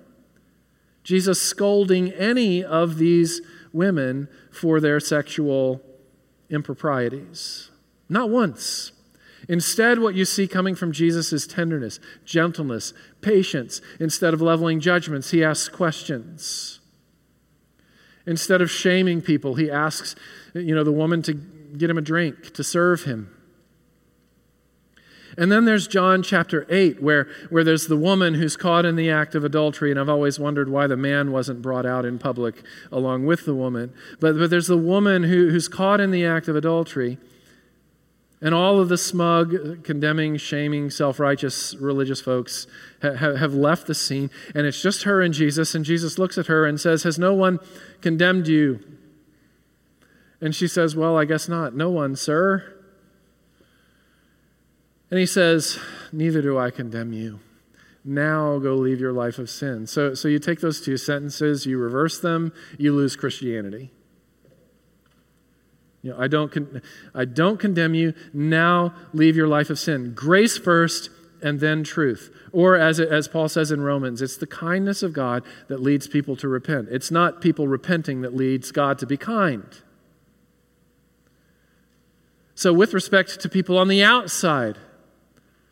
Jesus 1.03 1.41
scolding 1.41 2.11
any 2.11 2.63
of 2.63 2.97
these 2.97 3.39
women 3.71 4.27
for 4.51 4.81
their 4.81 4.99
sexual 4.99 5.81
improprieties. 6.49 7.69
Not 8.09 8.29
once. 8.29 8.91
Instead, 9.47 9.99
what 9.99 10.15
you 10.15 10.25
see 10.25 10.47
coming 10.47 10.75
from 10.75 10.91
Jesus 10.91 11.31
is 11.31 11.45
tenderness, 11.45 11.99
gentleness, 12.23 12.93
patience. 13.21 13.81
Instead 13.99 14.33
of 14.33 14.41
leveling 14.41 14.79
judgments, 14.79 15.31
he 15.31 15.43
asks 15.43 15.69
questions. 15.69 16.79
Instead 18.25 18.61
of 18.61 18.71
shaming 18.71 19.21
people, 19.21 19.55
he 19.55 19.69
asks, 19.69 20.15
you 20.53 20.73
know, 20.73 20.83
the 20.83 20.91
woman 20.91 21.21
to 21.21 21.33
get 21.33 21.89
him 21.89 21.97
a 21.97 22.01
drink, 22.01 22.53
to 22.53 22.63
serve 22.63 23.03
him. 23.03 23.31
And 25.37 25.51
then 25.51 25.65
there's 25.65 25.87
John 25.87 26.23
chapter 26.23 26.65
8, 26.69 27.01
where, 27.01 27.27
where 27.49 27.63
there's 27.63 27.87
the 27.87 27.97
woman 27.97 28.35
who's 28.35 28.55
caught 28.55 28.85
in 28.85 28.95
the 28.95 29.11
act 29.11 29.35
of 29.35 29.43
adultery. 29.43 29.91
And 29.91 29.99
I've 29.99 30.09
always 30.09 30.39
wondered 30.39 30.69
why 30.69 30.87
the 30.87 30.95
man 30.95 31.31
wasn't 31.31 31.61
brought 31.61 31.85
out 31.85 32.05
in 32.05 32.19
public 32.19 32.63
along 32.91 33.25
with 33.25 33.45
the 33.45 33.53
woman. 33.53 33.93
But, 34.19 34.37
but 34.37 34.49
there's 34.49 34.67
the 34.67 34.77
woman 34.77 35.23
who, 35.23 35.49
who's 35.49 35.67
caught 35.67 35.99
in 35.99 36.11
the 36.11 36.25
act 36.25 36.47
of 36.47 36.55
adultery. 36.55 37.17
And 38.41 38.53
all 38.53 38.79
of 38.79 38.89
the 38.89 38.97
smug, 38.97 39.83
condemning, 39.83 40.37
shaming, 40.37 40.89
self 40.89 41.19
righteous 41.19 41.73
religious 41.75 42.21
folks 42.21 42.67
ha- 43.01 43.15
have 43.15 43.53
left 43.53 43.87
the 43.87 43.95
scene. 43.95 44.29
And 44.53 44.67
it's 44.67 44.81
just 44.81 45.03
her 45.03 45.21
and 45.21 45.33
Jesus. 45.33 45.73
And 45.73 45.85
Jesus 45.85 46.19
looks 46.19 46.37
at 46.37 46.47
her 46.47 46.65
and 46.65 46.79
says, 46.79 47.03
Has 47.03 47.17
no 47.17 47.33
one 47.33 47.59
condemned 48.01 48.47
you? 48.47 48.83
And 50.41 50.53
she 50.53 50.67
says, 50.67 50.95
Well, 50.95 51.17
I 51.17 51.25
guess 51.25 51.47
not. 51.47 51.75
No 51.75 51.89
one, 51.89 52.15
sir. 52.15 52.73
And 55.09 55.19
he 55.19 55.25
says, 55.25 55.79
Neither 56.11 56.41
do 56.41 56.57
I 56.57 56.71
condemn 56.71 57.13
you. 57.13 57.39
Now 58.03 58.59
go 58.59 58.75
leave 58.75 58.99
your 58.99 59.13
life 59.13 59.39
of 59.39 59.49
sin. 59.49 59.87
So, 59.87 60.13
so 60.13 60.27
you 60.27 60.37
take 60.37 60.59
those 60.59 60.79
two 60.79 60.97
sentences, 60.97 61.65
you 61.65 61.79
reverse 61.79 62.19
them, 62.19 62.53
you 62.77 62.93
lose 62.93 63.15
Christianity. 63.15 63.91
You 66.05 66.11
know, 66.11 66.19
I 66.19 66.27
don't, 66.27 66.51
con- 66.51 66.83
I 67.15 67.25
don't 67.25 67.59
condemn 67.59 67.95
you. 67.95 68.13
Now 68.31 68.93
leave 69.11 69.35
your 69.35 69.47
life 69.47 69.71
of 69.71 69.79
sin. 69.79 70.13
Grace 70.13 70.55
first 70.55 71.09
and 71.41 71.59
then 71.59 71.83
truth. 71.83 72.29
Or 72.51 72.75
as, 72.75 72.99
it, 72.99 73.09
as 73.09 73.27
Paul 73.27 73.49
says 73.49 73.71
in 73.71 73.81
Romans, 73.81 74.21
it's 74.21 74.37
the 74.37 74.45
kindness 74.45 75.01
of 75.01 75.13
God 75.13 75.41
that 75.67 75.81
leads 75.81 76.05
people 76.05 76.35
to 76.35 76.47
repent. 76.47 76.89
It's 76.91 77.09
not 77.09 77.41
people 77.41 77.67
repenting 77.67 78.21
that 78.21 78.35
leads 78.35 78.71
God 78.71 78.99
to 78.99 79.07
be 79.07 79.17
kind. 79.17 79.65
So, 82.53 82.71
with 82.71 82.93
respect 82.93 83.39
to 83.39 83.49
people 83.49 83.75
on 83.75 83.87
the 83.87 84.03
outside 84.03 84.77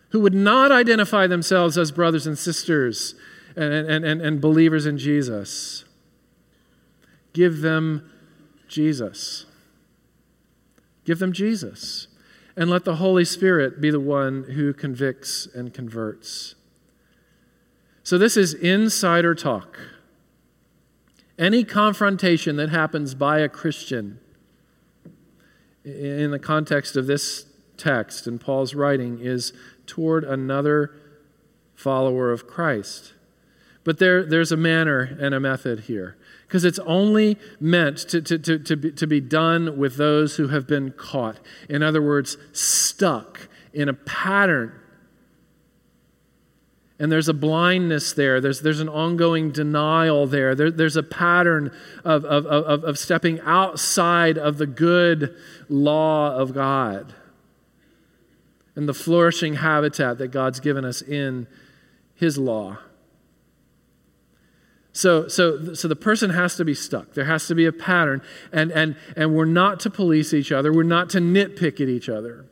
who 0.09 0.19
would 0.21 0.33
not 0.33 0.71
identify 0.71 1.27
themselves 1.27 1.77
as 1.77 1.91
brothers 1.91 2.25
and 2.25 2.39
sisters 2.39 3.13
and, 3.55 3.71
and, 3.71 4.03
and, 4.03 4.19
and 4.19 4.41
believers 4.41 4.87
in 4.87 4.97
Jesus, 4.97 5.85
give 7.33 7.61
them 7.61 8.09
Jesus. 8.67 9.45
Give 11.05 11.19
them 11.19 11.33
Jesus. 11.33 12.07
And 12.55 12.69
let 12.69 12.85
the 12.85 12.97
Holy 12.97 13.25
Spirit 13.25 13.81
be 13.81 13.89
the 13.89 13.99
one 13.99 14.43
who 14.43 14.73
convicts 14.73 15.47
and 15.47 15.73
converts. 15.73 16.55
So, 18.03 18.17
this 18.17 18.37
is 18.37 18.53
insider 18.53 19.33
talk. 19.33 19.79
Any 21.39 21.63
confrontation 21.63 22.57
that 22.57 22.69
happens 22.69 23.15
by 23.15 23.39
a 23.39 23.49
Christian 23.49 24.19
in 25.83 26.31
the 26.31 26.39
context 26.39 26.95
of 26.95 27.07
this 27.07 27.45
text 27.77 28.27
and 28.27 28.39
Paul's 28.39 28.75
writing 28.75 29.19
is 29.19 29.51
toward 29.85 30.23
another 30.23 30.95
follower 31.75 32.31
of 32.31 32.47
Christ. 32.47 33.13
But 33.83 33.99
there, 33.99 34.23
there's 34.23 34.51
a 34.51 34.57
manner 34.57 35.17
and 35.19 35.33
a 35.33 35.39
method 35.39 35.81
here 35.81 36.17
because 36.53 36.65
it's 36.65 36.77
only 36.85 37.35
meant 37.59 37.97
to, 37.97 38.21
to, 38.21 38.37
to, 38.37 38.59
to, 38.59 38.75
be, 38.77 38.91
to 38.91 39.07
be 39.07 39.19
done 39.19 39.75
with 39.75 39.95
those 39.95 40.35
who 40.35 40.49
have 40.49 40.67
been 40.67 40.91
caught. 40.91 41.39
In 41.67 41.81
other 41.81 41.99
words, 41.99 42.37
stuck 42.51 43.47
in 43.73 43.89
a 43.89 43.93
pattern. 43.95 44.71
And 46.99 47.11
there's 47.11 47.27
a 47.27 47.33
blindness 47.33 48.13
there. 48.13 48.39
There's, 48.39 48.61
there's 48.61 48.81
an 48.81 48.87
ongoing 48.87 49.49
denial 49.49 50.27
there. 50.27 50.53
there 50.53 50.69
there's 50.69 50.95
a 50.95 51.01
pattern 51.01 51.75
of, 52.03 52.23
of, 52.23 52.45
of, 52.45 52.83
of 52.83 52.99
stepping 52.99 53.39
outside 53.39 54.37
of 54.37 54.59
the 54.59 54.67
good 54.67 55.35
law 55.69 56.35
of 56.35 56.53
God 56.53 57.15
and 58.75 58.87
the 58.87 58.93
flourishing 58.93 59.55
habitat 59.55 60.19
that 60.19 60.27
God's 60.27 60.59
given 60.59 60.85
us 60.85 61.01
in 61.01 61.47
His 62.13 62.37
law. 62.37 62.77
So, 64.93 65.27
so, 65.27 65.73
so 65.73 65.87
the 65.87 65.95
person 65.95 66.29
has 66.29 66.55
to 66.57 66.63
be 66.63 66.75
stuck. 66.75 67.13
There 67.15 67.25
has 67.25 67.47
to 67.47 67.55
be 67.55 67.65
a 67.65 67.71
pattern. 67.71 68.21
And, 68.51 68.71
and, 68.71 68.95
and 69.17 69.35
we're 69.35 69.45
not 69.45 69.79
to 69.81 69.89
police 69.89 70.33
each 70.33 70.51
other, 70.51 70.71
we're 70.71 70.83
not 70.83 71.09
to 71.11 71.17
nitpick 71.17 71.81
at 71.81 71.89
each 71.89 72.07
other. 72.07 72.45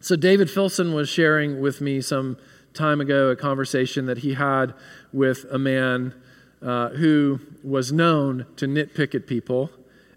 So, 0.00 0.16
David 0.16 0.50
Filson 0.50 0.92
was 0.92 1.08
sharing 1.08 1.60
with 1.60 1.80
me 1.80 2.00
some 2.02 2.36
time 2.74 3.00
ago 3.00 3.28
a 3.28 3.36
conversation 3.36 4.06
that 4.06 4.18
he 4.18 4.34
had 4.34 4.74
with 5.12 5.46
a 5.50 5.58
man 5.58 6.12
uh, 6.60 6.88
who 6.90 7.40
was 7.62 7.92
known 7.92 8.46
to 8.56 8.66
nitpick 8.66 9.14
at 9.14 9.26
people 9.26 9.70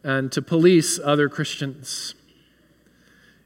and 0.04 0.32
to 0.32 0.42
police 0.42 1.00
other 1.04 1.30
Christians 1.30 2.16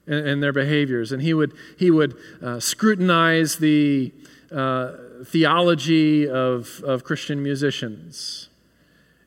and, 0.08 0.42
their 0.42 0.54
behaviors. 0.54 1.12
And 1.12 1.22
he 1.22 1.34
would, 1.34 1.54
he 1.78 1.92
would 1.92 2.18
uh, 2.42 2.62
scrutinize 2.62 3.58
the. 3.58 4.14
Uh, 4.52 4.94
theology 5.26 6.28
of, 6.28 6.82
of 6.84 7.04
Christian 7.04 7.42
musicians. 7.44 8.50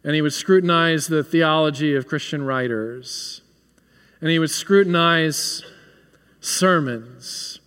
And 0.03 0.15
he 0.15 0.23
would 0.23 0.33
scrutinize 0.33 1.07
the 1.07 1.25
theology 1.25 1.95
of 1.95 2.07
Christian 2.07 2.45
writers. 2.45 3.41
And 4.21 4.31
he 4.31 4.39
would 4.39 4.51
scrutinize 4.51 5.65
sermons. 6.41 7.61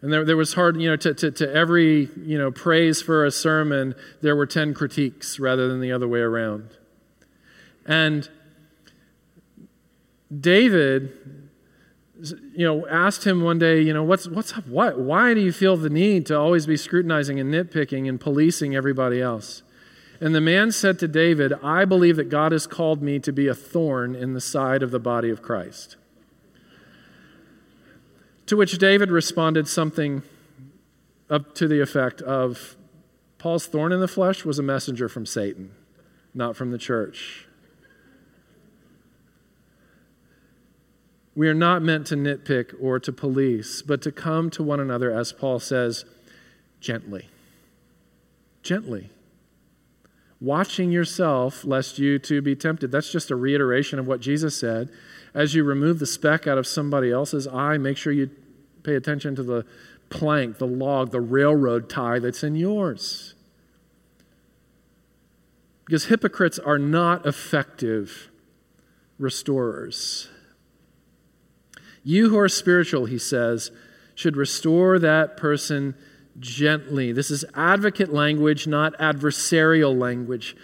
And 0.00 0.12
there, 0.12 0.24
there 0.24 0.36
was 0.36 0.54
hard, 0.54 0.80
you 0.80 0.88
know, 0.88 0.96
to, 0.96 1.12
to, 1.14 1.30
to 1.32 1.52
every, 1.52 2.08
you 2.16 2.38
know, 2.38 2.52
praise 2.52 3.02
for 3.02 3.24
a 3.24 3.30
sermon, 3.30 3.94
there 4.20 4.36
were 4.36 4.46
10 4.46 4.74
critiques 4.74 5.40
rather 5.40 5.66
than 5.68 5.80
the 5.80 5.90
other 5.90 6.06
way 6.06 6.20
around. 6.20 6.70
And 7.84 8.28
David 10.40 11.47
you 12.20 12.64
know, 12.64 12.86
asked 12.88 13.24
him 13.24 13.42
one 13.42 13.58
day, 13.58 13.80
you 13.80 13.92
know, 13.92 14.02
what's, 14.02 14.26
what's 14.26 14.52
up? 14.56 14.66
Why, 14.66 14.90
why 14.90 15.34
do 15.34 15.40
you 15.40 15.52
feel 15.52 15.76
the 15.76 15.90
need 15.90 16.26
to 16.26 16.38
always 16.38 16.66
be 16.66 16.76
scrutinizing 16.76 17.38
and 17.38 17.52
nitpicking 17.52 18.08
and 18.08 18.20
policing 18.20 18.74
everybody 18.74 19.20
else? 19.20 19.62
And 20.20 20.34
the 20.34 20.40
man 20.40 20.72
said 20.72 20.98
to 20.98 21.08
David, 21.08 21.52
I 21.62 21.84
believe 21.84 22.16
that 22.16 22.28
God 22.28 22.50
has 22.50 22.66
called 22.66 23.02
me 23.02 23.20
to 23.20 23.32
be 23.32 23.46
a 23.46 23.54
thorn 23.54 24.16
in 24.16 24.34
the 24.34 24.40
side 24.40 24.82
of 24.82 24.90
the 24.90 24.98
body 24.98 25.30
of 25.30 25.42
Christ. 25.42 25.96
To 28.46 28.56
which 28.56 28.78
David 28.78 29.10
responded 29.10 29.68
something 29.68 30.22
up 31.30 31.54
to 31.56 31.68
the 31.68 31.80
effect 31.80 32.20
of 32.22 32.76
Paul's 33.36 33.66
thorn 33.66 33.92
in 33.92 34.00
the 34.00 34.08
flesh 34.08 34.44
was 34.44 34.58
a 34.58 34.62
messenger 34.62 35.08
from 35.08 35.24
Satan, 35.24 35.70
not 36.34 36.56
from 36.56 36.72
the 36.72 36.78
church. 36.78 37.47
We 41.38 41.48
are 41.48 41.54
not 41.54 41.82
meant 41.82 42.08
to 42.08 42.16
nitpick 42.16 42.74
or 42.80 42.98
to 42.98 43.12
police, 43.12 43.80
but 43.80 44.02
to 44.02 44.10
come 44.10 44.50
to 44.50 44.60
one 44.64 44.80
another, 44.80 45.12
as 45.12 45.30
Paul 45.30 45.60
says, 45.60 46.04
gently. 46.80 47.28
Gently. 48.64 49.10
Watching 50.40 50.90
yourself, 50.90 51.64
lest 51.64 51.96
you 52.00 52.18
too 52.18 52.42
be 52.42 52.56
tempted. 52.56 52.90
That's 52.90 53.12
just 53.12 53.30
a 53.30 53.36
reiteration 53.36 54.00
of 54.00 54.06
what 54.08 54.18
Jesus 54.18 54.58
said. 54.58 54.90
As 55.32 55.54
you 55.54 55.62
remove 55.62 56.00
the 56.00 56.06
speck 56.06 56.48
out 56.48 56.58
of 56.58 56.66
somebody 56.66 57.12
else's 57.12 57.46
eye, 57.46 57.78
make 57.78 57.96
sure 57.96 58.12
you 58.12 58.30
pay 58.82 58.96
attention 58.96 59.36
to 59.36 59.44
the 59.44 59.64
plank, 60.10 60.58
the 60.58 60.66
log, 60.66 61.12
the 61.12 61.20
railroad 61.20 61.88
tie 61.88 62.18
that's 62.18 62.42
in 62.42 62.56
yours. 62.56 63.34
Because 65.86 66.06
hypocrites 66.06 66.58
are 66.58 66.80
not 66.80 67.26
effective 67.26 68.28
restorers. 69.20 70.30
You 72.08 72.30
who 72.30 72.38
are 72.38 72.48
spiritual, 72.48 73.04
he 73.04 73.18
says, 73.18 73.70
should 74.14 74.34
restore 74.34 74.98
that 74.98 75.36
person 75.36 75.94
gently. 76.40 77.12
This 77.12 77.30
is 77.30 77.44
advocate 77.54 78.10
language, 78.10 78.66
not 78.66 78.96
adversarial 78.96 79.94
language. 79.94 80.56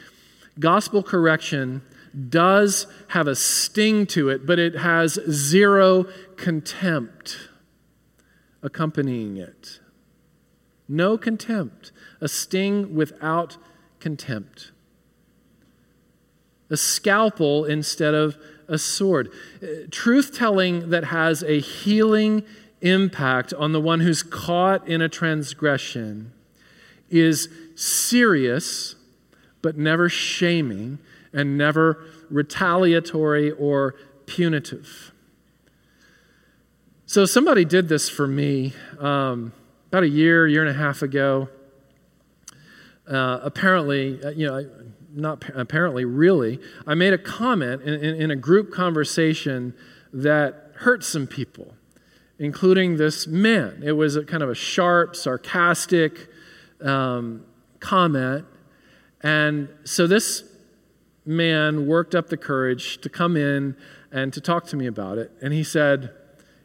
Gospel 0.59 1.03
correction 1.03 1.83
does 2.31 2.87
have 3.09 3.27
a 3.27 3.37
sting 3.37 4.07
to 4.07 4.31
it, 4.31 4.47
but 4.47 4.59
it 4.59 4.77
has 4.77 5.19
zero 5.29 6.05
contempt 6.37 7.51
accompanying 8.63 9.37
it. 9.37 9.81
No 10.89 11.19
contempt. 11.19 11.93
A 12.23 12.29
sting 12.29 12.95
without 12.95 13.59
contempt. 14.01 14.73
A 16.71 16.77
scalpel 16.77 17.65
instead 17.65 18.15
of 18.15 18.37
a 18.69 18.79
sword. 18.79 19.31
Truth 19.91 20.37
telling 20.37 20.91
that 20.91 21.05
has 21.05 21.43
a 21.43 21.61
healing 21.61 22.45
impact 22.81 23.53
on 23.55 23.73
the 23.73 23.81
one 23.81 24.01
who's 24.01 24.23
caught 24.23 24.87
in 24.87 25.01
a 25.01 25.09
transgression 25.09 26.33
is 27.11 27.49
serious, 27.75 28.95
but 29.63 29.77
never 29.77 30.09
shaming 30.09 30.99
and 31.33 31.57
never 31.59 32.05
retaliatory 32.31 33.51
or 33.51 33.95
punitive. 34.27 35.13
So, 37.07 37.27
somebody 37.27 37.65
did 37.65 37.89
this 37.89 38.09
for 38.09 38.27
me 38.27 38.73
um, 38.99 39.53
about 39.89 40.03
a 40.03 40.09
year, 40.09 40.47
year 40.49 40.63
and 40.63 40.71
a 40.71 40.79
half 40.79 41.03
ago. 41.03 41.49
Uh, 43.07 43.41
apparently, 43.43 44.23
uh, 44.25 44.31
you 44.31 44.47
know, 44.47 44.67
not 45.15 45.45
apparently, 45.55 46.05
really, 46.05 46.61
I 46.87 46.95
made 46.95 47.13
a 47.13 47.19
comment 47.19 47.83
in, 47.83 47.95
in, 47.95 48.21
in 48.23 48.31
a 48.31 48.37
group 48.37 48.73
conversation 48.73 49.75
that 50.13 50.73
hurt 50.77 51.05
some 51.05 51.27
people, 51.27 51.75
including 52.39 52.97
this 52.97 53.27
man. 53.27 53.83
It 53.85 53.93
was 53.93 54.17
a 54.17 54.25
kind 54.25 54.43
of 54.43 54.51
a 54.51 54.55
sharp, 54.55 55.17
sarcastic 55.17 56.29
um, 56.81 57.45
comment. 57.81 58.45
And 59.23 59.69
so 59.85 60.07
this 60.07 60.45
man 61.25 61.87
worked 61.87 62.15
up 62.15 62.29
the 62.29 62.37
courage 62.37 63.01
to 63.01 63.09
come 63.09 63.37
in 63.37 63.77
and 64.13 64.33
to 64.33 64.41
talk 64.41 64.67
to 64.67 64.77
me 64.77 64.87
about 64.87 65.19
it. 65.19 65.31
And 65.41 65.53
he 65.53 65.65
said, 65.65 66.11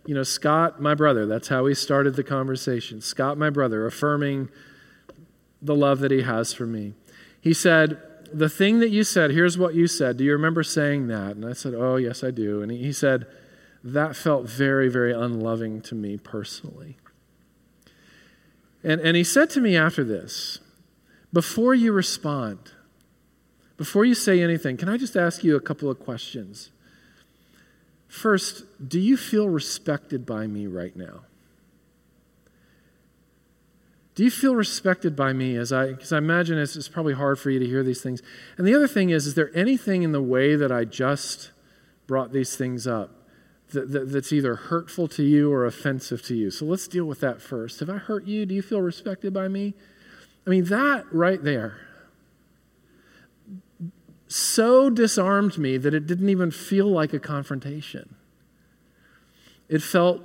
You 0.05 0.15
know, 0.15 0.23
Scott, 0.23 0.81
my 0.81 0.95
brother, 0.95 1.25
that's 1.25 1.47
how 1.47 1.65
he 1.65 1.73
started 1.73 2.15
the 2.15 2.23
conversation. 2.23 3.01
Scott, 3.01 3.37
my 3.37 3.49
brother, 3.49 3.85
affirming 3.85 4.49
the 5.61 5.75
love 5.75 5.99
that 5.99 6.11
he 6.11 6.21
has 6.21 6.53
for 6.53 6.65
me. 6.65 6.93
He 7.41 7.53
said, 7.53 8.01
the 8.33 8.49
thing 8.49 8.79
that 8.79 8.89
you 8.89 9.03
said, 9.03 9.31
here's 9.31 9.57
what 9.57 9.75
you 9.75 9.87
said. 9.87 10.17
Do 10.17 10.23
you 10.23 10.31
remember 10.31 10.63
saying 10.63 11.07
that? 11.07 11.35
And 11.35 11.45
I 11.45 11.53
said, 11.53 11.73
Oh, 11.73 11.95
yes, 11.95 12.23
I 12.23 12.31
do. 12.31 12.61
And 12.61 12.71
he 12.71 12.93
said, 12.93 13.25
That 13.83 14.15
felt 14.15 14.47
very, 14.47 14.89
very 14.89 15.13
unloving 15.13 15.81
to 15.83 15.95
me 15.95 16.17
personally. 16.17 16.97
And, 18.83 19.01
and 19.01 19.17
he 19.17 19.23
said 19.23 19.49
to 19.51 19.61
me 19.61 19.75
after 19.75 20.03
this, 20.03 20.59
Before 21.33 21.73
you 21.73 21.91
respond, 21.91 22.71
before 23.77 24.05
you 24.05 24.15
say 24.15 24.41
anything, 24.41 24.77
can 24.77 24.89
I 24.89 24.97
just 24.97 25.15
ask 25.15 25.43
you 25.43 25.55
a 25.55 25.61
couple 25.61 25.89
of 25.89 25.99
questions? 25.99 26.71
First, 28.07 28.63
do 28.89 28.99
you 28.99 29.15
feel 29.15 29.47
respected 29.47 30.25
by 30.25 30.47
me 30.47 30.67
right 30.67 30.95
now? 30.95 31.21
Do 34.19 34.25
you 34.25 34.31
feel 34.31 34.53
respected 34.53 35.15
by 35.15 35.31
me 35.31 35.55
as 35.55 35.71
I, 35.71 35.93
because 35.93 36.11
I 36.11 36.17
imagine 36.17 36.57
it's, 36.57 36.75
it's 36.75 36.89
probably 36.89 37.13
hard 37.13 37.39
for 37.39 37.51
you 37.51 37.57
to 37.57 37.65
hear 37.65 37.83
these 37.83 38.01
things. 38.01 38.21
And 38.57 38.67
the 38.67 38.75
other 38.75 38.85
thing 38.85 39.11
is, 39.11 39.25
is 39.25 39.35
there 39.35 39.49
anything 39.55 40.03
in 40.03 40.11
the 40.11 40.21
way 40.21 40.57
that 40.57 40.73
I 40.73 40.83
just 40.83 41.51
brought 42.05 42.33
these 42.33 42.57
things 42.57 42.85
up 42.85 43.11
that, 43.71 43.93
that, 43.93 44.11
that's 44.11 44.33
either 44.33 44.55
hurtful 44.55 45.07
to 45.07 45.23
you 45.23 45.49
or 45.53 45.65
offensive 45.65 46.21
to 46.23 46.35
you? 46.35 46.51
So 46.51 46.65
let's 46.65 46.85
deal 46.85 47.05
with 47.05 47.21
that 47.21 47.41
first. 47.41 47.79
Have 47.79 47.89
I 47.89 47.95
hurt 47.95 48.25
you? 48.25 48.45
Do 48.45 48.53
you 48.53 48.61
feel 48.61 48.81
respected 48.81 49.33
by 49.33 49.47
me? 49.47 49.73
I 50.45 50.49
mean, 50.49 50.65
that 50.65 51.05
right 51.13 51.41
there 51.41 51.79
so 54.27 54.89
disarmed 54.89 55.57
me 55.57 55.77
that 55.77 55.93
it 55.93 56.07
didn't 56.07 56.27
even 56.27 56.51
feel 56.51 56.87
like 56.87 57.13
a 57.13 57.19
confrontation. 57.19 58.17
It 59.69 59.81
felt 59.81 60.19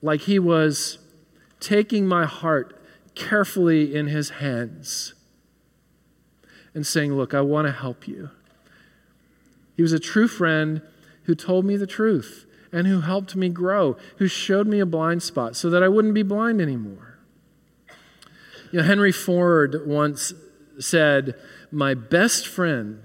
like 0.00 0.22
he 0.22 0.38
was 0.38 1.00
taking 1.60 2.06
my 2.06 2.24
heart 2.24 2.79
carefully 3.14 3.94
in 3.94 4.06
his 4.06 4.30
hands 4.30 5.14
and 6.74 6.86
saying, 6.86 7.14
Look, 7.14 7.34
I 7.34 7.40
want 7.40 7.66
to 7.66 7.72
help 7.72 8.06
you. 8.06 8.30
He 9.76 9.82
was 9.82 9.92
a 9.92 9.98
true 9.98 10.28
friend 10.28 10.82
who 11.24 11.34
told 11.34 11.64
me 11.64 11.76
the 11.76 11.86
truth 11.86 12.46
and 12.72 12.86
who 12.86 13.00
helped 13.00 13.34
me 13.34 13.48
grow, 13.48 13.96
who 14.18 14.28
showed 14.28 14.66
me 14.66 14.80
a 14.80 14.86
blind 14.86 15.22
spot 15.22 15.56
so 15.56 15.70
that 15.70 15.82
I 15.82 15.88
wouldn't 15.88 16.14
be 16.14 16.22
blind 16.22 16.60
anymore. 16.60 17.18
You 18.70 18.78
know, 18.78 18.84
Henry 18.84 19.12
Ford 19.12 19.86
once 19.86 20.32
said, 20.78 21.34
My 21.72 21.94
best 21.94 22.46
friend 22.46 23.04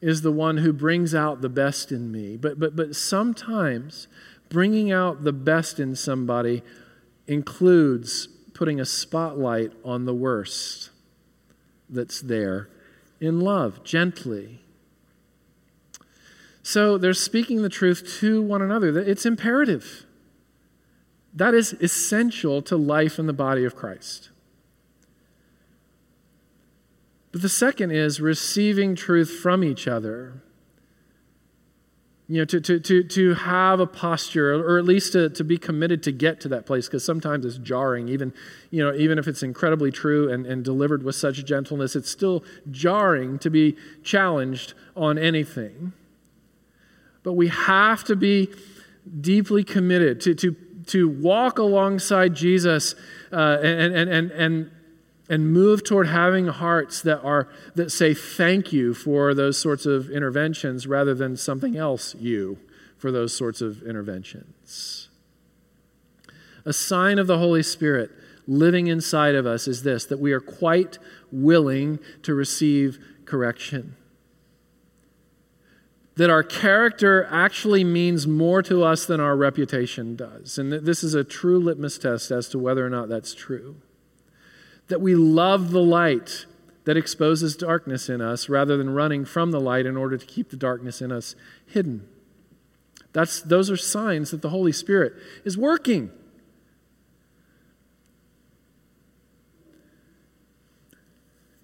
is 0.00 0.22
the 0.22 0.32
one 0.32 0.58
who 0.58 0.72
brings 0.72 1.14
out 1.14 1.40
the 1.40 1.48
best 1.48 1.92
in 1.92 2.10
me. 2.10 2.36
But, 2.36 2.58
but, 2.58 2.76
but 2.76 2.96
sometimes 2.96 4.06
bringing 4.48 4.92
out 4.92 5.24
the 5.24 5.32
best 5.32 5.80
in 5.80 5.94
somebody 5.94 6.62
includes 7.26 8.28
putting 8.54 8.80
a 8.80 8.86
spotlight 8.86 9.72
on 9.84 10.06
the 10.06 10.14
worst 10.14 10.90
that's 11.90 12.20
there 12.20 12.68
in 13.20 13.40
love, 13.40 13.84
gently. 13.84 14.60
So 16.62 16.96
they're 16.96 17.12
speaking 17.12 17.62
the 17.62 17.68
truth 17.68 18.18
to 18.20 18.40
one 18.40 18.62
another. 18.62 18.98
It's 18.98 19.26
imperative. 19.26 20.06
That 21.34 21.52
is 21.52 21.72
essential 21.74 22.62
to 22.62 22.76
life 22.76 23.18
in 23.18 23.26
the 23.26 23.32
body 23.32 23.64
of 23.64 23.74
Christ. 23.74 24.30
But 27.32 27.42
the 27.42 27.48
second 27.48 27.90
is 27.90 28.20
receiving 28.20 28.94
truth 28.94 29.30
from 29.30 29.64
each 29.64 29.88
other 29.88 30.43
you 32.26 32.38
know, 32.38 32.44
to, 32.46 32.58
to, 32.58 32.80
to, 32.80 33.02
to 33.02 33.34
have 33.34 33.80
a 33.80 33.86
posture, 33.86 34.54
or 34.54 34.78
at 34.78 34.84
least 34.84 35.12
to, 35.12 35.28
to 35.28 35.44
be 35.44 35.58
committed 35.58 36.02
to 36.04 36.12
get 36.12 36.40
to 36.40 36.48
that 36.48 36.64
place, 36.64 36.86
because 36.86 37.04
sometimes 37.04 37.44
it's 37.44 37.58
jarring, 37.58 38.08
even, 38.08 38.32
you 38.70 38.82
know, 38.82 38.94
even 38.94 39.18
if 39.18 39.28
it's 39.28 39.42
incredibly 39.42 39.90
true 39.90 40.32
and, 40.32 40.46
and 40.46 40.64
delivered 40.64 41.02
with 41.02 41.14
such 41.14 41.44
gentleness, 41.44 41.94
it's 41.94 42.10
still 42.10 42.42
jarring 42.70 43.38
to 43.40 43.50
be 43.50 43.76
challenged 44.02 44.72
on 44.96 45.18
anything. 45.18 45.92
But 47.22 47.34
we 47.34 47.48
have 47.48 48.04
to 48.04 48.16
be 48.16 48.48
deeply 49.20 49.62
committed 49.62 50.22
to, 50.22 50.34
to, 50.34 50.56
to 50.86 51.08
walk 51.08 51.58
alongside 51.58 52.34
Jesus 52.34 52.94
uh, 53.32 53.58
and, 53.62 53.94
and, 53.94 54.10
and, 54.10 54.30
and 54.30 54.70
and 55.28 55.52
move 55.52 55.82
toward 55.82 56.08
having 56.08 56.46
hearts 56.48 57.00
that 57.02 57.20
are 57.22 57.48
that 57.74 57.90
say 57.90 58.12
thank 58.12 58.72
you 58.72 58.92
for 58.92 59.34
those 59.34 59.58
sorts 59.58 59.86
of 59.86 60.10
interventions 60.10 60.86
rather 60.86 61.14
than 61.14 61.36
something 61.36 61.76
else 61.76 62.14
you 62.16 62.58
for 62.98 63.10
those 63.10 63.36
sorts 63.36 63.60
of 63.60 63.82
interventions. 63.82 65.08
A 66.64 66.72
sign 66.72 67.18
of 67.18 67.26
the 67.26 67.38
holy 67.38 67.62
spirit 67.62 68.10
living 68.46 68.86
inside 68.86 69.34
of 69.34 69.46
us 69.46 69.66
is 69.66 69.82
this 69.82 70.04
that 70.06 70.20
we 70.20 70.32
are 70.32 70.40
quite 70.40 70.98
willing 71.32 71.98
to 72.22 72.34
receive 72.34 72.98
correction. 73.24 73.96
That 76.16 76.30
our 76.30 76.44
character 76.44 77.26
actually 77.30 77.82
means 77.82 78.26
more 78.26 78.62
to 78.62 78.84
us 78.84 79.04
than 79.04 79.20
our 79.20 79.36
reputation 79.36 80.14
does. 80.14 80.58
And 80.58 80.70
this 80.70 81.02
is 81.02 81.14
a 81.14 81.24
true 81.24 81.58
litmus 81.58 81.98
test 81.98 82.30
as 82.30 82.48
to 82.50 82.58
whether 82.58 82.86
or 82.86 82.90
not 82.90 83.08
that's 83.08 83.34
true 83.34 83.76
that 84.88 85.00
we 85.00 85.14
love 85.14 85.70
the 85.70 85.82
light 85.82 86.46
that 86.84 86.96
exposes 86.96 87.56
darkness 87.56 88.08
in 88.08 88.20
us 88.20 88.48
rather 88.48 88.76
than 88.76 88.90
running 88.90 89.24
from 89.24 89.50
the 89.50 89.60
light 89.60 89.86
in 89.86 89.96
order 89.96 90.18
to 90.18 90.26
keep 90.26 90.50
the 90.50 90.56
darkness 90.56 91.00
in 91.00 91.10
us 91.10 91.34
hidden. 91.66 92.06
That's, 93.12 93.40
those 93.40 93.70
are 93.70 93.76
signs 93.76 94.30
that 94.32 94.42
the 94.42 94.50
Holy 94.50 94.72
Spirit 94.72 95.14
is 95.44 95.56
working. 95.56 96.10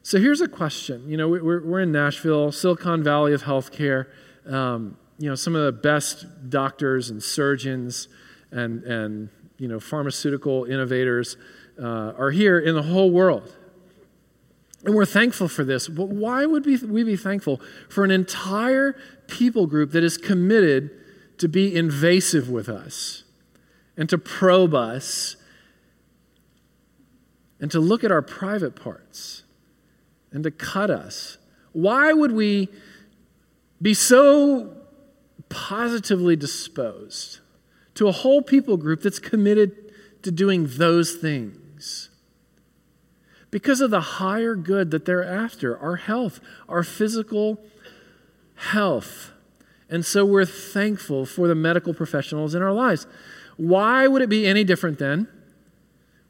So 0.03 0.19
here's 0.19 0.41
a 0.41 0.49
question. 0.49 1.09
You 1.09 1.17
know, 1.17 1.29
we're, 1.29 1.63
we're 1.65 1.81
in 1.81 1.93
Nashville, 1.93 2.51
Silicon 2.51 3.03
Valley 3.03 3.33
of 3.33 3.45
healthcare. 3.45 4.07
Um, 4.47 4.97
you 5.19 5.29
know, 5.29 5.35
some 5.35 5.55
of 5.55 5.65
the 5.65 5.73
best 5.73 6.51
doctors 6.51 7.11
and 7.11 7.23
surgeons 7.23 8.09
and, 8.51 8.83
and 8.85 9.29
you 9.59 9.69
know, 9.69 9.79
pharmaceutical 9.79 10.65
innovators 10.65 11.37
uh, 11.81 12.13
are 12.19 12.31
here 12.31 12.59
in 12.59 12.75
the 12.75 12.83
whole 12.83 13.11
world. 13.11 13.57
And 14.85 14.95
we're 14.95 15.07
thankful 15.07 15.49
for 15.49 15.65
this. 15.65 15.89
But 15.89 16.09
why 16.09 16.47
would 16.47 16.65
we, 16.65 16.77
we 16.79 17.05
be 17.05 17.17
thankful 17.17 17.61
for 17.89 18.05
an 18.05 18.11
entire 18.11 18.97
people 19.27 19.67
group 19.67 19.93
that 19.93 20.03
is 20.03 20.17
committed 20.17 20.91
to 21.39 21.49
be 21.49 21.75
invasive 21.75 22.49
with 22.49 22.69
us 22.69 23.25
and 23.97 24.09
to 24.09 24.19
probe 24.19 24.75
us 24.75 25.37
and 27.61 27.71
to 27.71 27.81
look 27.81 28.05
at 28.05 28.11
our 28.11 28.23
private 28.23 28.75
parts 28.75 29.43
and 30.33 30.45
to 30.45 30.51
cut 30.51 30.91
us? 30.91 31.37
Why 31.73 32.13
would 32.13 32.33
we 32.33 32.69
be 33.83 33.95
so 33.95 34.77
positively 35.51 36.37
disposed 36.37 37.41
to 37.95 38.09
a 38.09 38.13
whole 38.13 38.41
people 38.41 38.79
group 38.79 39.03
that's 39.03 39.19
committed 39.19 39.93
to 40.23 40.31
doing 40.31 40.67
those 40.69 41.17
things? 41.17 41.60
Because 43.51 43.81
of 43.81 43.91
the 43.91 44.01
higher 44.01 44.55
good 44.55 44.91
that 44.91 45.05
they're 45.05 45.25
after 45.25 45.77
our 45.79 45.97
health, 45.97 46.41
our 46.69 46.83
physical 46.83 47.61
health. 48.55 49.33
And 49.89 50.05
so 50.05 50.25
we're 50.25 50.45
thankful 50.45 51.27
for 51.27 51.49
the 51.49 51.55
medical 51.55 51.93
professionals 51.93 52.55
in 52.55 52.63
our 52.63 52.73
lives. 52.73 53.07
Why 53.57 54.07
would 54.07 54.23
it 54.23 54.29
be 54.29 54.47
any 54.47 54.65
different 54.65 54.99
then 54.99 55.29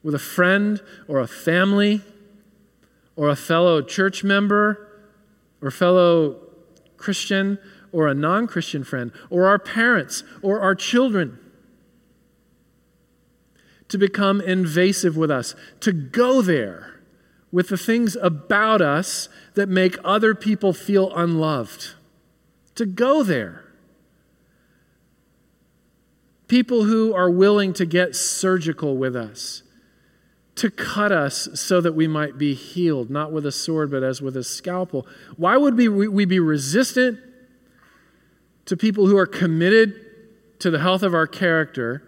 with 0.03 0.15
a 0.15 0.19
friend 0.19 0.81
or 1.07 1.21
a 1.21 1.27
family 1.27 2.01
or 3.17 3.29
a 3.29 3.37
fellow 3.37 3.83
church 3.83 4.25
member 4.25 4.89
or 5.61 5.71
fellow 5.71 6.37
Christian 6.97 7.59
or 7.93 8.09
a 8.09 8.15
non 8.15 8.47
Christian 8.47 8.83
friend 8.83 9.13
or 9.29 9.47
our 9.47 9.59
parents 9.59 10.25
or 10.43 10.61
our 10.61 10.75
children? 10.75 11.39
To 13.91 13.99
become 13.99 14.41
invasive 14.41 15.17
with 15.17 15.31
us, 15.31 15.55
to 15.81 15.93
go 15.93 16.43
there 16.43 17.01
with 17.53 17.69
the 17.69 17.77
things 17.77 18.17
about 18.17 18.81
us 18.81 19.29
that 19.55 19.69
make 19.69 19.97
other 20.05 20.35
people 20.35 20.73
feel 20.73 21.15
unloved. 21.15 21.95
To 22.77 22.87
go 22.87 23.25
there. 23.25 23.65
People 26.47 26.85
who 26.85 27.13
are 27.15 27.31
willing 27.31 27.73
to 27.75 27.85
get 27.85 28.15
surgical 28.15 28.97
with 28.97 29.17
us, 29.17 29.65
to 30.55 30.71
cut 30.71 31.11
us 31.11 31.49
so 31.55 31.81
that 31.81 31.95
we 31.95 32.07
might 32.07 32.39
be 32.39 32.55
healed, 32.55 33.11
not 33.11 33.33
with 33.33 33.45
a 33.45 33.53
sword, 33.53 33.91
but 33.91 34.05
as 34.05 34.23
with 34.23 34.37
a 34.37 34.45
scalpel. 34.45 35.07
Why 35.37 35.57
would 35.57 35.77
we, 35.77 35.89
we 35.89 36.25
be 36.25 36.39
resistant 36.39 37.19
to 38.67 38.77
people 38.77 39.07
who 39.07 39.17
are 39.17 39.27
committed 39.27 39.95
to 40.61 40.71
the 40.71 40.79
health 40.79 41.03
of 41.03 41.13
our 41.13 41.27
character 41.27 42.07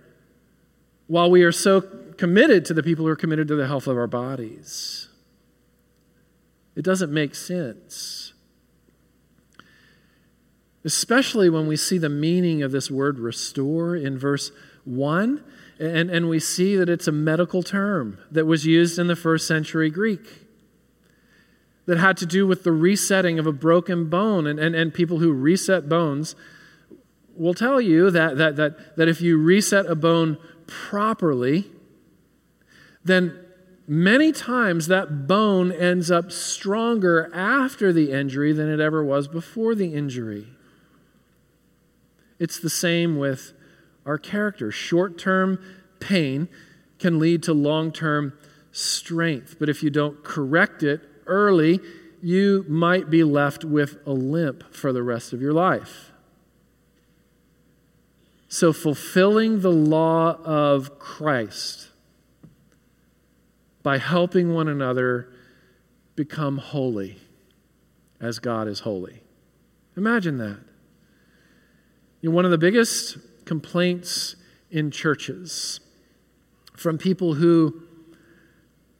while 1.07 1.31
we 1.31 1.43
are 1.43 1.53
so 1.53 1.81
committed 2.17 2.65
to 2.67 2.75
the 2.75 2.83
people 2.83 3.05
who 3.05 3.11
are 3.11 3.17
committed 3.17 3.49
to 3.49 3.57
the 3.57 3.67
health 3.67 3.87
of 3.87 3.97
our 3.97 4.07
bodies? 4.07 5.09
It 6.75 6.83
doesn't 6.83 7.12
make 7.12 7.35
sense. 7.35 8.33
Especially 10.85 11.49
when 11.49 11.67
we 11.67 11.77
see 11.77 11.99
the 11.99 12.09
meaning 12.09 12.62
of 12.62 12.73
this 12.73 12.91
word 12.91 13.19
restore 13.19 13.95
in 13.95 14.19
verse 14.19 14.51
1, 14.85 15.45
and, 15.79 16.11
and 16.11 16.29
we 16.29 16.41
see 16.41 16.77
that 16.77 16.88
it's 16.88 17.07
a 17.07 17.12
medical 17.12 17.62
term 17.62 18.19
that 18.31 18.47
was 18.47 18.67
used 18.67 18.99
in 18.99 19.07
the 19.07 19.17
first 19.17 19.47
century 19.47 19.91
Greek 19.91 20.43
that 21.87 21.99
had 21.99 22.17
to 22.17 22.27
do 22.27 22.47
with 22.47 22.65
the 22.65 22.73
resetting 22.73 23.38
of 23.38 23.47
a 23.47 23.53
broken 23.53 24.09
bone. 24.09 24.47
And, 24.47 24.59
and, 24.59 24.75
and 24.75 24.95
people 24.95 25.19
who 25.19 25.33
reset 25.33 25.88
bones 25.88 26.37
will 27.37 27.55
tell 27.55 27.81
you 27.81 28.11
that, 28.11 28.37
that, 28.38 28.57
that, 28.57 28.97
that 28.97 29.09
if 29.09 29.21
you 29.21 29.38
reset 29.38 29.87
a 29.87 29.95
bone 29.95 30.38
properly, 30.66 31.70
then 33.05 33.38
many 33.87 34.33
times 34.33 34.87
that 34.87 35.27
bone 35.27 35.72
ends 35.72 36.11
up 36.11 36.31
stronger 36.31 37.31
after 37.35 37.92
the 37.92 38.12
injury 38.12 38.53
than 38.53 38.68
it 38.68 38.81
ever 38.81 39.05
was 39.05 39.29
before 39.29 39.75
the 39.75 39.94
injury. 39.94 40.46
It's 42.38 42.59
the 42.59 42.70
same 42.70 43.18
with 43.18 43.53
our 44.05 44.18
character. 44.18 44.70
Short 44.70 45.18
term 45.18 45.59
pain 46.01 46.48
can 46.98 47.18
lead 47.18 47.42
to 47.44 47.53
long 47.53 47.92
term 47.92 48.33
strength, 48.72 49.57
but 49.59 49.68
if 49.68 49.83
you 49.83 49.90
don't 49.90 50.25
correct 50.25 50.83
it 50.83 51.01
early, 51.27 51.81
you 52.22 52.64
might 52.68 53.11
be 53.11 53.25
left 53.25 53.64
with 53.64 53.98
a 54.07 54.12
limp 54.12 54.72
for 54.75 54.92
the 54.92 55.03
rest 55.03 55.33
of 55.33 55.42
your 55.42 55.53
life. 55.53 56.12
So, 58.55 58.75
fulfilling 58.75 59.62
the 59.62 59.73
law 59.73 60.37
of 60.45 60.99
Christ 60.99 61.88
by 63.83 63.97
helping 63.97 64.53
one 64.53 64.69
another 64.69 65.33
become 66.17 66.59
holy 66.59 67.17
as 68.21 68.41
God 68.41 68.69
is 68.69 68.81
holy. 68.81 69.23
Imagine 69.97 70.37
that. 70.37 70.59
You 72.21 72.29
know, 72.29 72.37
one 72.37 72.45
of 72.45 72.51
the 72.51 72.59
biggest 72.59 73.17
complaints 73.47 74.37
in 74.71 74.91
churches 74.91 75.81
from 76.77 76.99
people 76.99 77.33
who 77.33 77.81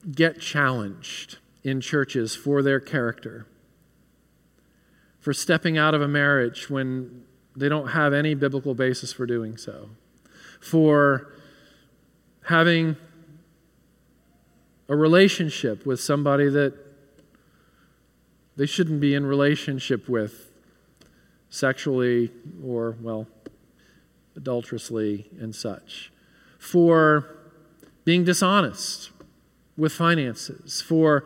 get 0.09 0.41
challenged 0.41 1.37
in 1.63 1.79
churches 1.79 2.35
for 2.35 2.63
their 2.63 2.79
character, 2.79 3.45
for 5.19 5.31
stepping 5.31 5.77
out 5.77 5.93
of 5.93 6.01
a 6.01 6.07
marriage 6.07 6.71
when 6.71 7.25
they 7.55 7.69
don't 7.69 7.89
have 7.89 8.13
any 8.13 8.33
biblical 8.35 8.73
basis 8.73 9.13
for 9.13 9.25
doing 9.25 9.57
so, 9.57 9.89
for 10.59 11.33
having 12.47 12.95
a 14.89 14.95
relationship 14.95 15.85
with 15.85 15.99
somebody 15.99 16.49
that 16.49 16.73
they 18.55 18.65
shouldn't 18.65 18.99
be 18.99 19.13
in 19.15 19.25
relationship 19.25 20.07
with 20.09 20.51
sexually 21.49 22.31
or, 22.63 22.97
well, 23.01 23.27
adulterously 24.35 25.29
and 25.39 25.55
such, 25.55 26.11
for 26.57 27.37
being 28.05 28.23
dishonest 28.23 29.11
with 29.77 29.91
finances, 29.91 30.81
for 30.81 31.25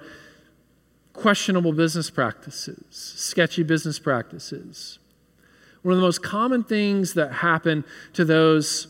questionable 1.13 1.74
business 1.74 2.10
practices, 2.10 2.84
sketchy 2.92 3.63
business 3.63 4.00
practices. 4.00 5.00
One 5.88 5.93
of 5.93 6.02
the 6.02 6.06
most 6.06 6.21
common 6.21 6.65
things 6.65 7.13
that 7.13 7.32
happen 7.32 7.86
to 8.12 8.26
those 8.26 8.89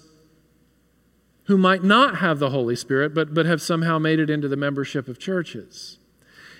who 1.43 1.55
might 1.55 1.83
not 1.83 2.17
have 2.17 2.39
the 2.39 2.49
Holy 2.49 2.75
Spirit, 2.75 3.13
but, 3.13 3.35
but 3.35 3.45
have 3.45 3.61
somehow 3.61 3.99
made 3.99 4.17
it 4.17 4.31
into 4.31 4.47
the 4.47 4.55
membership 4.55 5.07
of 5.07 5.19
churches, 5.19 5.99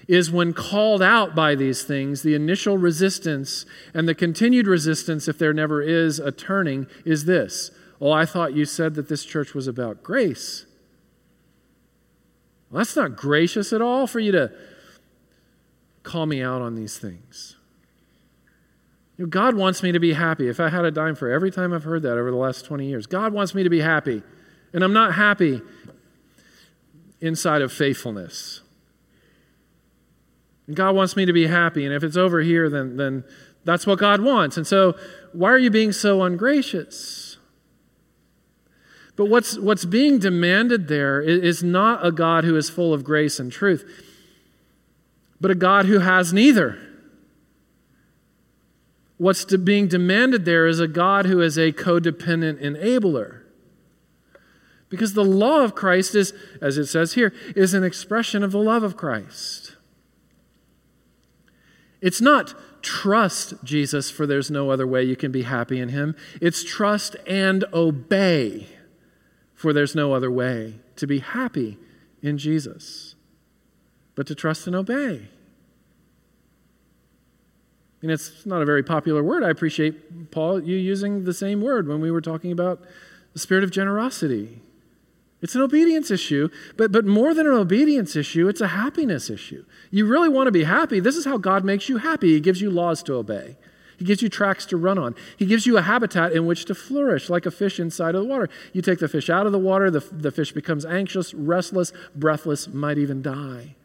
is 0.08 0.30
when 0.30 0.54
called 0.54 1.02
out 1.02 1.34
by 1.34 1.56
these 1.56 1.82
things, 1.82 2.21
the 2.21 2.36
initial 2.36 2.78
resistance 2.78 3.65
and 3.95 4.08
the 4.08 4.13
continued 4.13 4.67
resistance, 4.67 5.28
if 5.28 5.39
there 5.39 5.54
never 5.54 5.82
is 5.82 6.19
a 6.19 6.32
turning, 6.32 6.86
is 7.04 7.26
this. 7.26 7.71
Oh, 8.00 8.12
I 8.12 8.28
thought 8.28 8.54
you 8.54 8.65
said 8.65 8.93
that 8.93 9.10
this 9.10 9.26
church 9.26 9.56
was 9.56 9.67
about 9.67 10.04
grace. 10.04 10.67
Well, 12.69 12.78
that's 12.78 12.95
not 12.95 13.15
gracious 13.15 13.73
at 13.73 13.82
all 13.82 14.06
for 14.06 14.19
you 14.19 14.32
to 14.34 14.52
call 16.04 16.28
me 16.28 16.43
out 16.43 16.62
on 16.62 16.76
these 16.76 17.00
things. 17.00 17.57
You 19.17 19.25
know, 19.25 19.30
God 19.30 19.56
wants 19.56 19.82
me 19.82 19.91
to 19.91 19.99
be 19.99 20.13
happy. 20.13 20.47
If 20.47 20.60
I 20.60 20.69
had 20.69 20.86
a 20.86 20.91
dime 20.91 21.15
for 21.15 21.30
every 21.30 21.51
time 21.51 21.73
I've 21.73 21.84
heard 21.84 22.03
that 22.03 22.17
over 22.17 22.30
the 22.30 22.38
last 22.38 22.65
20 22.65 22.88
years, 22.88 23.08
God 23.08 23.34
wants 23.34 23.56
me 23.56 23.63
to 23.63 23.69
be 23.69 23.82
happy. 23.82 24.21
And 24.73 24.84
I'm 24.84 24.93
not 24.93 25.15
happy 25.15 25.62
inside 27.19 27.62
of 27.62 27.73
faithfulness. 27.73 28.62
And 30.67 30.75
God 30.75 30.95
wants 30.95 31.15
me 31.15 31.25
to 31.25 31.34
be 31.34 31.47
happy. 31.47 31.86
And 31.86 31.93
if 31.93 32.03
it's 32.03 32.17
over 32.17 32.41
here, 32.41 32.69
then, 32.69 32.97
then 32.97 33.23
that's 33.65 33.88
what 33.88 33.97
God 33.97 34.21
wants. 34.21 34.56
And 34.56 34.67
so, 34.67 34.95
why 35.34 35.49
are 35.49 35.58
you 35.58 35.71
being 35.71 35.91
so 35.91 36.21
ungracious? 36.21 37.38
But 39.15 39.25
what's, 39.25 39.58
what's 39.58 39.84
being 39.84 40.19
demanded 40.19 40.88
there 40.88 41.19
is 41.19 41.63
not 41.63 42.06
a 42.06 42.12
God 42.12 42.43
who 42.43 42.56
is 42.56 42.69
full 42.69 42.93
of 42.93 43.03
grace 43.03 43.39
and 43.39 43.51
truth, 43.51 43.84
but 45.41 45.49
a 45.49 45.56
God 45.56 45.86
who 45.86 45.99
has 45.99 46.32
neither. 46.32 46.87
What's 49.17 49.45
being 49.45 49.88
demanded 49.88 50.45
there 50.45 50.67
is 50.67 50.80
a 50.80 50.88
God 50.88 51.25
who 51.25 51.41
is 51.41 51.58
a 51.58 51.71
codependent 51.71 52.62
enabler. 52.62 53.41
Because 54.89 55.13
the 55.13 55.25
law 55.25 55.63
of 55.63 55.75
Christ 55.75 56.15
is, 56.15 56.34
as 56.62 56.77
it 56.77 56.86
says 56.86 57.13
here, 57.13 57.34
is 57.56 57.73
an 57.73 57.84
expression 57.84 58.43
of 58.43 58.51
the 58.51 58.60
love 58.60 58.84
of 58.84 58.95
Christ. 58.95 59.75
It's 61.99 62.21
not 62.21 62.53
trust 62.82 63.56
Jesus, 63.63 64.10
for 64.12 64.25
there's 64.25 64.51
no 64.51 64.69
other 64.69 64.88
way 64.88 65.03
you 65.03 65.15
can 65.15 65.32
be 65.32 65.41
happy 65.41 65.80
in 65.80 65.89
him. 65.89 66.15
It's 66.39 66.63
trust 66.63 67.15
and 67.25 67.65
obey, 67.73 68.67
for 69.53 69.73
there's 69.73 69.95
no 69.95 70.13
other 70.13 70.32
way 70.32 70.75
to 70.95 71.08
be 71.08 71.19
happy 71.19 71.77
in 72.21 72.38
Jesus 72.38 73.15
but 74.15 74.25
to 74.27 74.36
trust 74.36 74.67
and 74.67 74.75
obey. 74.75 75.27
And 78.01 78.12
it's 78.12 78.45
not 78.45 78.62
a 78.62 78.65
very 78.65 78.83
popular 78.83 79.23
word. 79.23 79.43
I 79.43 79.49
appreciate, 79.49 80.31
Paul, 80.31 80.63
you 80.63 80.77
using 80.77 81.23
the 81.23 81.33
same 81.33 81.62
word 81.62 81.88
when 81.88 81.99
we 81.99 82.12
were 82.12 82.21
talking 82.21 82.51
about 82.51 82.83
the 83.33 83.39
spirit 83.39 83.63
of 83.63 83.71
generosity. 83.71 84.62
It's 85.41 85.55
an 85.55 85.62
obedience 85.62 86.10
issue, 86.10 86.49
but, 86.77 86.91
but 86.91 87.05
more 87.05 87.33
than 87.33 87.45
an 87.45 87.53
obedience 87.53 88.15
issue, 88.15 88.47
it's 88.47 88.62
a 88.62 88.69
happiness 88.69 89.29
issue. 89.29 89.65
You 89.91 90.07
really 90.07 90.29
want 90.29 90.47
to 90.47 90.51
be 90.51 90.63
happy. 90.63 90.99
This 90.99 91.15
is 91.15 91.25
how 91.25 91.38
God 91.38 91.63
makes 91.63 91.89
you 91.89 91.97
happy. 91.97 92.33
He 92.33 92.39
gives 92.39 92.60
you 92.60 92.71
laws 92.71 93.03
to 93.03 93.13
obey, 93.13 93.57
He 93.97 94.05
gives 94.05 94.21
you 94.23 94.29
tracks 94.29 94.65
to 94.67 94.77
run 94.77 94.97
on, 94.97 95.13
He 95.38 95.45
gives 95.45 95.67
you 95.67 95.77
a 95.77 95.83
habitat 95.83 96.31
in 96.31 96.47
which 96.47 96.65
to 96.65 96.75
flourish, 96.75 97.29
like 97.29 97.45
a 97.45 97.51
fish 97.51 97.79
inside 97.79 98.15
of 98.15 98.21
the 98.21 98.27
water. 98.27 98.49
You 98.73 98.81
take 98.81 98.97
the 98.97 99.07
fish 99.07 99.29
out 99.29 99.45
of 99.45 99.51
the 99.51 99.60
water, 99.60 99.91
the, 99.91 99.99
the 100.12 100.31
fish 100.31 100.51
becomes 100.51 100.86
anxious, 100.86 101.33
restless, 101.36 101.93
breathless, 102.15 102.67
might 102.67 102.97
even 102.97 103.21
die. 103.21 103.75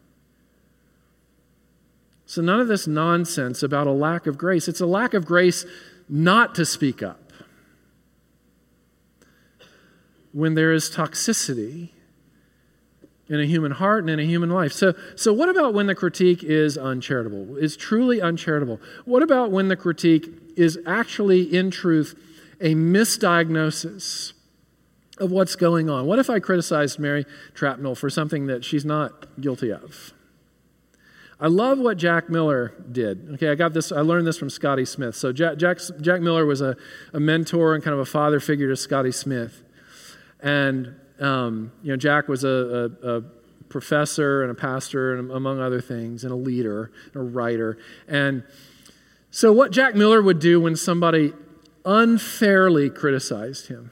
So, 2.33 2.41
none 2.41 2.59
of 2.59 2.67
this 2.67 2.87
nonsense 2.87 3.61
about 3.61 3.85
a 3.85 3.91
lack 3.91 4.25
of 4.25 4.39
grace. 4.39 4.67
It's 4.67 4.81
a 4.81 4.87
lack 4.87 5.13
of 5.13 5.23
grace 5.23 5.67
not 6.09 6.55
to 6.55 6.65
speak 6.65 7.03
up 7.03 7.31
when 10.31 10.55
there 10.55 10.73
is 10.73 10.89
toxicity 10.89 11.89
in 13.29 13.39
a 13.39 13.45
human 13.45 13.73
heart 13.73 13.99
and 13.99 14.09
in 14.09 14.19
a 14.19 14.25
human 14.25 14.49
life. 14.49 14.73
So, 14.73 14.95
so 15.15 15.31
what 15.31 15.47
about 15.47 15.75
when 15.75 15.85
the 15.85 15.93
critique 15.93 16.43
is 16.43 16.75
uncharitable, 16.75 17.55
is 17.57 17.77
truly 17.77 18.19
uncharitable? 18.19 18.79
What 19.05 19.21
about 19.21 19.51
when 19.51 19.67
the 19.67 19.75
critique 19.75 20.27
is 20.57 20.79
actually, 20.87 21.55
in 21.55 21.69
truth, 21.69 22.19
a 22.59 22.73
misdiagnosis 22.73 24.33
of 25.19 25.29
what's 25.29 25.55
going 25.55 25.87
on? 25.87 26.07
What 26.07 26.17
if 26.17 26.31
I 26.31 26.39
criticized 26.39 26.97
Mary 26.97 27.27
Trapnell 27.53 27.95
for 27.95 28.09
something 28.09 28.47
that 28.47 28.65
she's 28.65 28.85
not 28.85 29.39
guilty 29.39 29.71
of? 29.71 30.15
I 31.39 31.47
love 31.47 31.79
what 31.79 31.97
Jack 31.97 32.29
Miller 32.29 32.73
did. 32.91 33.31
Okay, 33.33 33.49
I 33.49 33.55
got 33.55 33.73
this, 33.73 33.91
I 33.91 34.01
learned 34.01 34.27
this 34.27 34.37
from 34.37 34.49
Scotty 34.49 34.85
Smith. 34.85 35.15
So 35.15 35.33
Jack, 35.33 35.57
Jack, 35.57 35.79
Jack 35.99 36.21
Miller 36.21 36.45
was 36.45 36.61
a, 36.61 36.77
a 37.13 37.19
mentor 37.19 37.75
and 37.75 37.83
kind 37.83 37.93
of 37.93 37.99
a 37.99 38.05
father 38.05 38.39
figure 38.39 38.69
to 38.69 38.75
Scotty 38.75 39.11
Smith. 39.11 39.63
And, 40.41 40.95
um, 41.19 41.71
you 41.81 41.91
know, 41.91 41.97
Jack 41.97 42.27
was 42.27 42.43
a, 42.43 42.91
a, 43.03 43.17
a, 43.17 43.23
professor 43.69 44.43
and 44.43 44.51
a 44.51 44.53
pastor, 44.53 45.15
and 45.15 45.31
among 45.31 45.59
other 45.59 45.81
things, 45.81 46.23
and 46.23 46.31
a 46.31 46.35
leader, 46.35 46.91
and 47.11 47.15
a 47.15 47.25
writer. 47.25 47.75
And 48.07 48.43
so, 49.31 49.51
what 49.51 49.71
Jack 49.71 49.95
Miller 49.95 50.21
would 50.21 50.37
do 50.37 50.61
when 50.61 50.75
somebody 50.75 51.33
unfairly 51.83 52.91
criticized 52.91 53.69
him, 53.69 53.89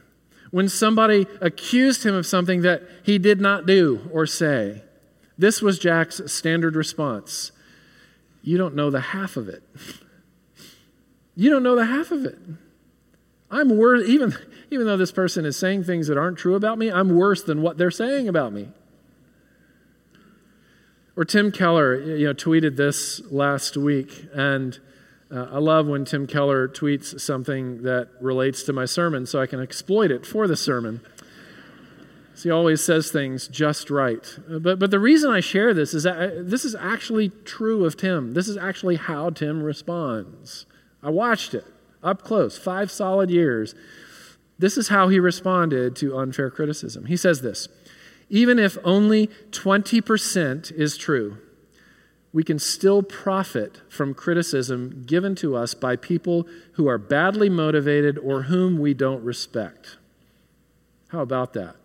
when 0.51 0.69
somebody 0.69 1.25
accused 1.41 2.06
him 2.06 2.13
of 2.13 2.27
something 2.27 2.62
that 2.62 2.84
he 3.01 3.17
did 3.17 3.41
not 3.41 3.65
do 3.65 4.08
or 4.13 4.27
say, 4.27 4.84
this 5.38 5.62
was 5.62 5.80
Jack's 5.80 6.22
standard 6.32 6.76
response 6.76 7.52
You 8.44 8.58
don't 8.58 8.76
know 8.76 8.89
the 8.89 9.02
half 9.02 9.38
of 9.38 9.50
it. 9.50 9.63
You 11.36 11.50
don't 11.50 11.63
know 11.63 11.76
the 11.76 11.86
half 11.86 12.12
of 12.12 12.26
it. 12.26 12.38
I'm 13.50 13.78
worse, 13.78 14.08
even, 14.08 14.36
even 14.72 14.86
though 14.86 14.98
this 14.98 15.12
person 15.12 15.46
is 15.46 15.58
saying 15.58 15.84
things 15.84 16.08
that 16.08 16.17
aren't 16.17 16.38
true 16.38 16.56
about 16.56 16.78
me, 16.78 16.91
I'm 16.91 17.15
worse 17.15 17.44
than 17.44 17.62
what 17.62 17.78
they're 17.78 17.91
saying 17.91 18.28
about 18.28 18.54
me. 18.54 18.70
Or 21.17 21.26
Tim 21.26 21.52
Keller, 21.52 22.00
you 22.00 22.26
know, 22.26 22.34
tweeted 22.34 22.78
this 22.78 23.22
last 23.32 23.76
week, 23.76 24.28
and 24.34 24.80
uh, 25.30 25.48
I 25.52 25.60
love 25.60 25.88
when 25.88 26.06
Tim 26.06 26.26
Keller 26.26 26.67
tweets 26.67 27.20
something 27.20 27.84
that 27.84 28.10
relates 28.22 28.63
to 28.63 28.74
my 28.74 28.86
sermon 28.86 29.26
so 29.26 29.41
I 29.41 29.46
can 29.46 29.60
exploit 29.60 30.12
it 30.12 30.26
for 30.26 30.48
the 30.48 30.56
sermon. 30.56 31.02
So 32.41 32.49
he 32.49 32.51
always 32.51 32.84
says 32.84 33.12
things 33.12 33.47
just 33.47 33.91
right. 33.91 34.25
Uh, 34.51 34.58
but, 34.58 34.80
but 34.80 34.89
the 34.89 34.99
reason 34.99 35.30
I 35.30 35.41
share 35.41 35.75
this 35.75 35.93
is 35.93 36.04
that 36.04 36.17
uh, 36.17 36.32
this 36.39 36.65
is 36.65 36.73
actually 36.73 37.30
true 37.45 37.86
of 37.86 37.95
Tim. 37.95 38.34
This 38.34 38.47
is 38.47 38.58
actually 38.58 38.95
how 38.95 39.30
Tim 39.30 39.62
responds. 39.62 40.65
I 41.04 41.12
watched 41.12 41.54
it 41.54 41.65
up 42.01 42.23
close, 42.23 42.58
five 42.58 42.89
solid 42.89 43.30
years. 43.30 43.75
This 44.58 44.75
is 44.75 44.88
how 44.88 45.10
he 45.10 45.19
responded 45.19 45.95
to 45.97 46.17
unfair 46.17 46.49
criticism. 46.49 47.06
He 47.06 47.15
says 47.15 47.43
this 47.43 47.67
Even 48.27 48.58
if 48.58 48.75
only 48.84 49.27
20% 49.51 50.71
is 50.71 50.97
true, 50.97 51.38
we 52.34 52.43
can 52.43 52.58
still 52.58 53.04
profit 53.04 53.82
from 53.88 54.15
criticism 54.15 55.04
given 55.06 55.36
to 55.36 55.56
us 55.56 55.75
by 55.75 55.95
people 55.95 56.47
who 56.71 56.88
are 56.88 56.97
badly 56.97 57.49
motivated 57.49 58.17
or 58.17 58.43
whom 58.43 58.80
we 58.80 58.95
don't 58.95 59.23
respect. 59.23 59.97
How 61.10 61.19
about 61.21 61.54
that? 61.54 61.75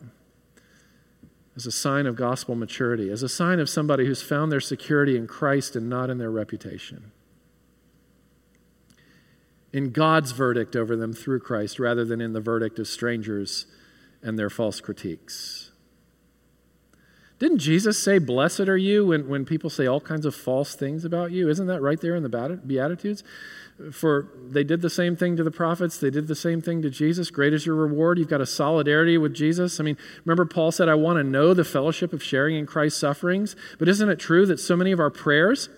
As 1.56 1.66
a 1.66 1.72
sign 1.72 2.06
of 2.06 2.16
gospel 2.16 2.54
maturity, 2.54 3.10
as 3.10 3.22
a 3.22 3.28
sign 3.28 3.58
of 3.60 3.68
somebody 3.68 4.04
who's 4.04 4.22
found 4.22 4.52
their 4.52 4.60
security 4.60 5.16
in 5.16 5.26
Christ 5.26 5.74
and 5.74 5.88
not 5.88 6.10
in 6.10 6.18
their 6.18 6.30
reputation 6.30 7.12
in 9.76 9.90
God's 9.90 10.32
verdict 10.32 10.74
over 10.74 10.96
them 10.96 11.12
through 11.12 11.40
Christ 11.40 11.78
rather 11.78 12.02
than 12.02 12.18
in 12.18 12.32
the 12.32 12.40
verdict 12.40 12.78
of 12.78 12.88
strangers 12.88 13.66
and 14.22 14.38
their 14.38 14.48
false 14.48 14.80
critiques. 14.80 15.70
Didn't 17.38 17.58
Jesus 17.58 18.02
say, 18.02 18.18
Blessed 18.18 18.60
are 18.60 18.78
you, 18.78 19.08
when, 19.08 19.28
when 19.28 19.44
people 19.44 19.68
say 19.68 19.86
all 19.86 20.00
kinds 20.00 20.24
of 20.24 20.34
false 20.34 20.74
things 20.74 21.04
about 21.04 21.30
you? 21.30 21.50
Isn't 21.50 21.66
that 21.66 21.82
right 21.82 22.00
there 22.00 22.16
in 22.16 22.22
the 22.22 22.60
Beatitudes? 22.66 23.22
For 23.92 24.30
they 24.48 24.64
did 24.64 24.80
the 24.80 24.88
same 24.88 25.16
thing 25.16 25.36
to 25.36 25.44
the 25.44 25.50
prophets, 25.50 25.98
they 25.98 26.08
did 26.08 26.28
the 26.28 26.34
same 26.34 26.62
thing 26.62 26.80
to 26.80 26.88
Jesus. 26.88 27.30
Great 27.30 27.52
is 27.52 27.66
your 27.66 27.74
reward. 27.74 28.18
You've 28.18 28.28
got 28.28 28.40
a 28.40 28.46
solidarity 28.46 29.18
with 29.18 29.34
Jesus. 29.34 29.78
I 29.78 29.82
mean, 29.82 29.98
remember, 30.24 30.46
Paul 30.46 30.72
said, 30.72 30.88
I 30.88 30.94
want 30.94 31.18
to 31.18 31.24
know 31.24 31.52
the 31.52 31.64
fellowship 31.64 32.14
of 32.14 32.22
sharing 32.22 32.56
in 32.56 32.64
Christ's 32.64 33.00
sufferings. 33.00 33.54
But 33.78 33.88
isn't 33.88 34.08
it 34.08 34.18
true 34.18 34.46
that 34.46 34.60
so 34.60 34.76
many 34.76 34.92
of 34.92 35.00
our 35.00 35.10
prayers 35.10 35.68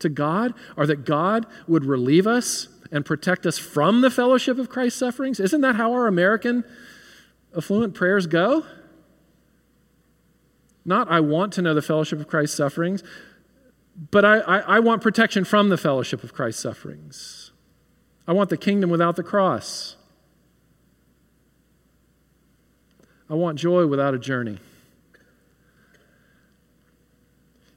to 0.00 0.10
God 0.10 0.52
are 0.76 0.86
that 0.86 1.06
God 1.06 1.46
would 1.66 1.86
relieve 1.86 2.26
us 2.26 2.68
and 2.92 3.06
protect 3.06 3.46
us 3.46 3.58
from 3.58 4.02
the 4.02 4.10
fellowship 4.10 4.58
of 4.58 4.68
Christ's 4.68 4.98
sufferings? 4.98 5.40
Isn't 5.40 5.62
that 5.62 5.76
how 5.76 5.92
our 5.92 6.06
American 6.06 6.62
affluent 7.56 7.94
prayers 7.94 8.26
go? 8.26 8.66
Not, 10.84 11.10
I 11.10 11.20
want 11.20 11.54
to 11.54 11.62
know 11.62 11.74
the 11.74 11.82
fellowship 11.82 12.20
of 12.20 12.28
Christ's 12.28 12.56
sufferings, 12.56 13.02
but 14.10 14.24
I, 14.24 14.38
I, 14.40 14.58
I 14.58 14.78
want 14.78 15.02
protection 15.02 15.44
from 15.44 15.70
the 15.70 15.78
fellowship 15.78 16.22
of 16.22 16.34
Christ's 16.34 16.62
sufferings. 16.62 17.45
I 18.28 18.32
want 18.32 18.50
the 18.50 18.56
kingdom 18.56 18.90
without 18.90 19.16
the 19.16 19.22
cross. 19.22 19.96
I 23.28 23.34
want 23.34 23.58
joy 23.58 23.86
without 23.86 24.14
a 24.14 24.18
journey. 24.18 24.58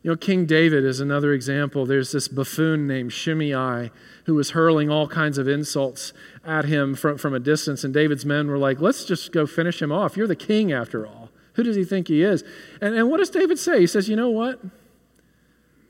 You 0.01 0.11
know, 0.11 0.17
King 0.17 0.45
David 0.45 0.85
is 0.85 1.01
another 1.01 1.33
example. 1.33 1.85
There's 1.85 2.13
this 2.13 2.29
buffoon 2.29 2.87
named 2.87 3.11
Shimei 3.11 3.91
who 4.25 4.35
was 4.35 4.51
hurling 4.51 4.89
all 4.89 5.07
kinds 5.07 5.37
of 5.37 5.47
insults 5.47 6.13
at 6.45 6.65
him 6.65 6.95
from, 6.95 7.17
from 7.17 7.33
a 7.33 7.39
distance, 7.39 7.83
and 7.83 7.93
David's 7.93 8.25
men 8.25 8.47
were 8.47 8.57
like, 8.57 8.79
let's 8.79 9.03
just 9.03 9.33
go 9.33 9.45
finish 9.45 9.81
him 9.81 9.91
off. 9.91 10.15
You're 10.15 10.27
the 10.27 10.37
king 10.37 10.71
after 10.71 11.05
all. 11.05 11.29
Who 11.53 11.63
does 11.63 11.75
he 11.75 11.83
think 11.83 12.07
he 12.07 12.23
is? 12.23 12.45
And, 12.79 12.95
and 12.95 13.09
what 13.09 13.17
does 13.17 13.29
David 13.29 13.59
say? 13.59 13.81
He 13.81 13.87
says, 13.87 14.07
you 14.07 14.15
know 14.15 14.29
what? 14.29 14.61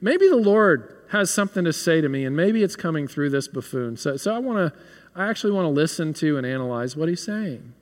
Maybe 0.01 0.27
the 0.27 0.37
Lord 0.37 0.95
has 1.09 1.31
something 1.31 1.65
to 1.65 1.73
say 1.73 2.01
to 2.01 2.09
me, 2.09 2.25
and 2.25 2.35
maybe 2.35 2.63
it's 2.63 2.75
coming 2.75 3.07
through 3.07 3.31
this 3.31 3.47
buffoon. 3.47 3.97
So, 3.97 4.15
so 4.17 4.33
I 4.33 4.39
want 4.39 4.73
to, 4.73 4.79
I 5.15 5.27
actually 5.27 5.51
want 5.51 5.65
to 5.65 5.69
listen 5.69 6.13
to 6.15 6.37
and 6.37 6.45
analyze 6.45 6.95
what 6.95 7.09
he's 7.09 7.23
saying. 7.23 7.73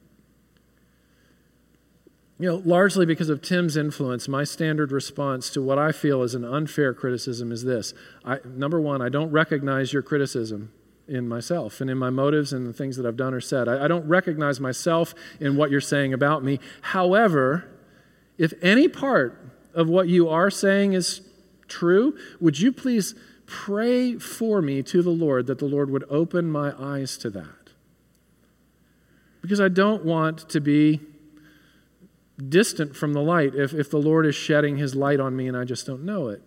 You 2.40 2.50
know, 2.50 2.62
largely 2.64 3.06
because 3.06 3.30
of 3.30 3.42
Tim's 3.42 3.76
influence, 3.76 4.28
my 4.28 4.44
standard 4.44 4.92
response 4.92 5.50
to 5.52 5.62
what 5.62 5.80
I 5.80 5.92
feel 5.92 6.22
is 6.24 6.36
an 6.36 6.46
unfair 6.46 6.94
criticism 6.94 7.52
is 7.52 7.64
this. 7.64 7.94
I, 8.24 8.40
number 8.46 8.80
one, 8.80 9.02
I 9.02 9.10
don't 9.10 9.32
recognize 9.32 9.92
your 9.92 10.04
criticism 10.04 10.72
in 11.08 11.28
myself 11.28 11.82
and 11.82 11.90
in 11.90 11.98
my 11.98 12.10
motives 12.10 12.54
and 12.54 12.68
the 12.68 12.74
things 12.74 12.96
that 12.98 13.06
I've 13.06 13.18
done 13.18 13.34
or 13.34 13.42
said. 13.42 13.68
I, 13.68 13.86
I 13.86 13.88
don't 13.88 14.08
recognize 14.08 14.60
myself 14.60 15.16
in 15.40 15.58
what 15.58 15.72
you're 15.72 15.82
saying 15.82 16.14
about 16.14 16.44
me. 16.44 16.60
However, 16.82 17.68
if 18.38 18.54
any 18.62 18.88
part 18.88 19.42
of 19.74 19.90
what 19.90 20.08
you 20.08 20.30
are 20.30 20.52
saying 20.52 20.94
is 20.94 21.22
true, 21.68 22.18
would 22.40 22.60
you 22.60 22.72
please 22.72 23.16
pray 23.46 24.18
for 24.18 24.62
me 24.62 24.84
to 24.84 25.02
the 25.02 25.10
Lord 25.10 25.48
that 25.48 25.60
the 25.60 25.66
Lord 25.66 25.90
would 25.90 26.04
open 26.10 26.52
my 26.52 26.74
eyes 26.78 27.18
to 27.20 27.30
that? 27.32 27.72
Because 29.42 29.62
I 29.62 29.70
don't 29.70 30.04
want 30.04 30.50
to 30.50 30.60
be 30.60 31.02
distant 32.50 32.96
from 32.96 33.14
the 33.14 33.22
light 33.22 33.56
if, 33.56 33.74
if 33.74 33.90
the 33.90 33.98
Lord 33.98 34.26
is 34.26 34.36
shedding 34.36 34.78
his 34.78 34.96
light 34.96 35.20
on 35.20 35.36
me 35.36 35.48
and 35.48 35.58
I 35.58 35.64
just 35.64 35.88
don't 35.88 36.04
know 36.04 36.28
it. 36.28 36.42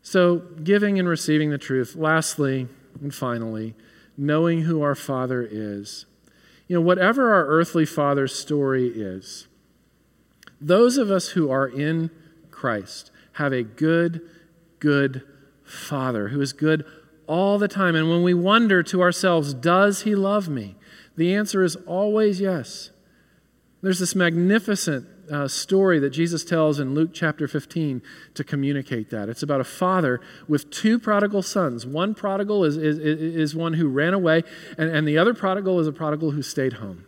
So, 0.00 0.38
giving 0.62 0.98
and 0.98 1.08
receiving 1.08 1.50
the 1.50 1.58
truth. 1.58 1.94
Lastly 1.96 2.68
and 3.00 3.14
finally, 3.14 3.74
knowing 4.16 4.62
who 4.62 4.80
our 4.82 4.94
Father 4.94 5.46
is. 5.48 6.06
You 6.66 6.76
know, 6.76 6.80
whatever 6.80 7.32
our 7.32 7.46
earthly 7.46 7.84
Father's 7.84 8.34
story 8.34 8.88
is, 8.88 9.48
those 10.60 10.98
of 10.98 11.10
us 11.10 11.28
who 11.30 11.50
are 11.50 11.66
in 11.66 12.10
Christ 12.50 13.10
have 13.38 13.52
a 13.52 13.62
good, 13.62 14.20
good 14.80 15.22
Father 15.64 16.28
who 16.28 16.40
is 16.40 16.52
good 16.52 16.84
all 17.28 17.56
the 17.56 17.68
time. 17.68 17.94
And 17.94 18.10
when 18.10 18.24
we 18.24 18.34
wonder 18.34 18.82
to 18.82 19.00
ourselves, 19.00 19.54
does 19.54 20.02
he 20.02 20.14
love 20.14 20.48
me? 20.48 20.74
The 21.16 21.34
answer 21.34 21.62
is 21.62 21.76
always 21.86 22.40
yes. 22.40 22.90
There's 23.80 24.00
this 24.00 24.16
magnificent 24.16 25.06
uh, 25.30 25.46
story 25.46 26.00
that 26.00 26.10
Jesus 26.10 26.44
tells 26.44 26.80
in 26.80 26.94
Luke 26.94 27.10
chapter 27.12 27.46
15 27.46 28.02
to 28.34 28.42
communicate 28.42 29.10
that. 29.10 29.28
It's 29.28 29.42
about 29.42 29.60
a 29.60 29.64
father 29.64 30.20
with 30.48 30.70
two 30.70 30.98
prodigal 30.98 31.42
sons. 31.42 31.86
One 31.86 32.14
prodigal 32.14 32.64
is, 32.64 32.76
is, 32.76 32.98
is 32.98 33.54
one 33.54 33.74
who 33.74 33.88
ran 33.88 34.14
away, 34.14 34.42
and, 34.76 34.90
and 34.90 35.06
the 35.06 35.18
other 35.18 35.34
prodigal 35.34 35.78
is 35.78 35.86
a 35.86 35.92
prodigal 35.92 36.32
who 36.32 36.42
stayed 36.42 36.74
home. 36.74 37.06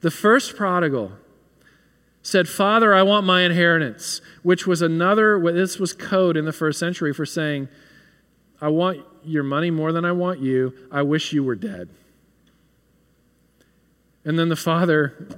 The 0.00 0.10
first 0.10 0.56
prodigal 0.56 1.12
said, 2.22 2.48
Father, 2.48 2.94
I 2.94 3.02
want 3.02 3.26
my 3.26 3.42
inheritance, 3.42 4.20
which 4.42 4.66
was 4.66 4.80
another, 4.80 5.40
this 5.52 5.78
was 5.78 5.92
code 5.92 6.36
in 6.36 6.44
the 6.44 6.52
first 6.52 6.78
century 6.78 7.12
for 7.12 7.26
saying, 7.26 7.68
I 8.60 8.68
want 8.68 9.00
your 9.24 9.42
money 9.42 9.70
more 9.70 9.92
than 9.92 10.04
I 10.04 10.12
want 10.12 10.40
you. 10.40 10.72
I 10.90 11.02
wish 11.02 11.32
you 11.32 11.42
were 11.42 11.56
dead. 11.56 11.88
And 14.24 14.38
then 14.38 14.48
the 14.48 14.56
father 14.56 15.28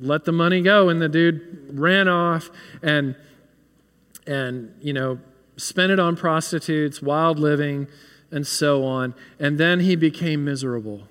let 0.00 0.24
the 0.24 0.32
money 0.32 0.62
go, 0.62 0.88
and 0.88 1.02
the 1.02 1.08
dude 1.08 1.78
ran 1.78 2.06
off 2.06 2.50
and, 2.82 3.16
and 4.26 4.74
you 4.80 4.92
know, 4.92 5.18
spent 5.56 5.90
it 5.90 5.98
on 5.98 6.16
prostitutes, 6.16 7.02
wild 7.02 7.38
living, 7.38 7.88
and 8.30 8.46
so 8.46 8.84
on. 8.84 9.14
And 9.40 9.58
then 9.58 9.80
he 9.80 9.96
became 9.96 10.44
miserable. 10.44 11.08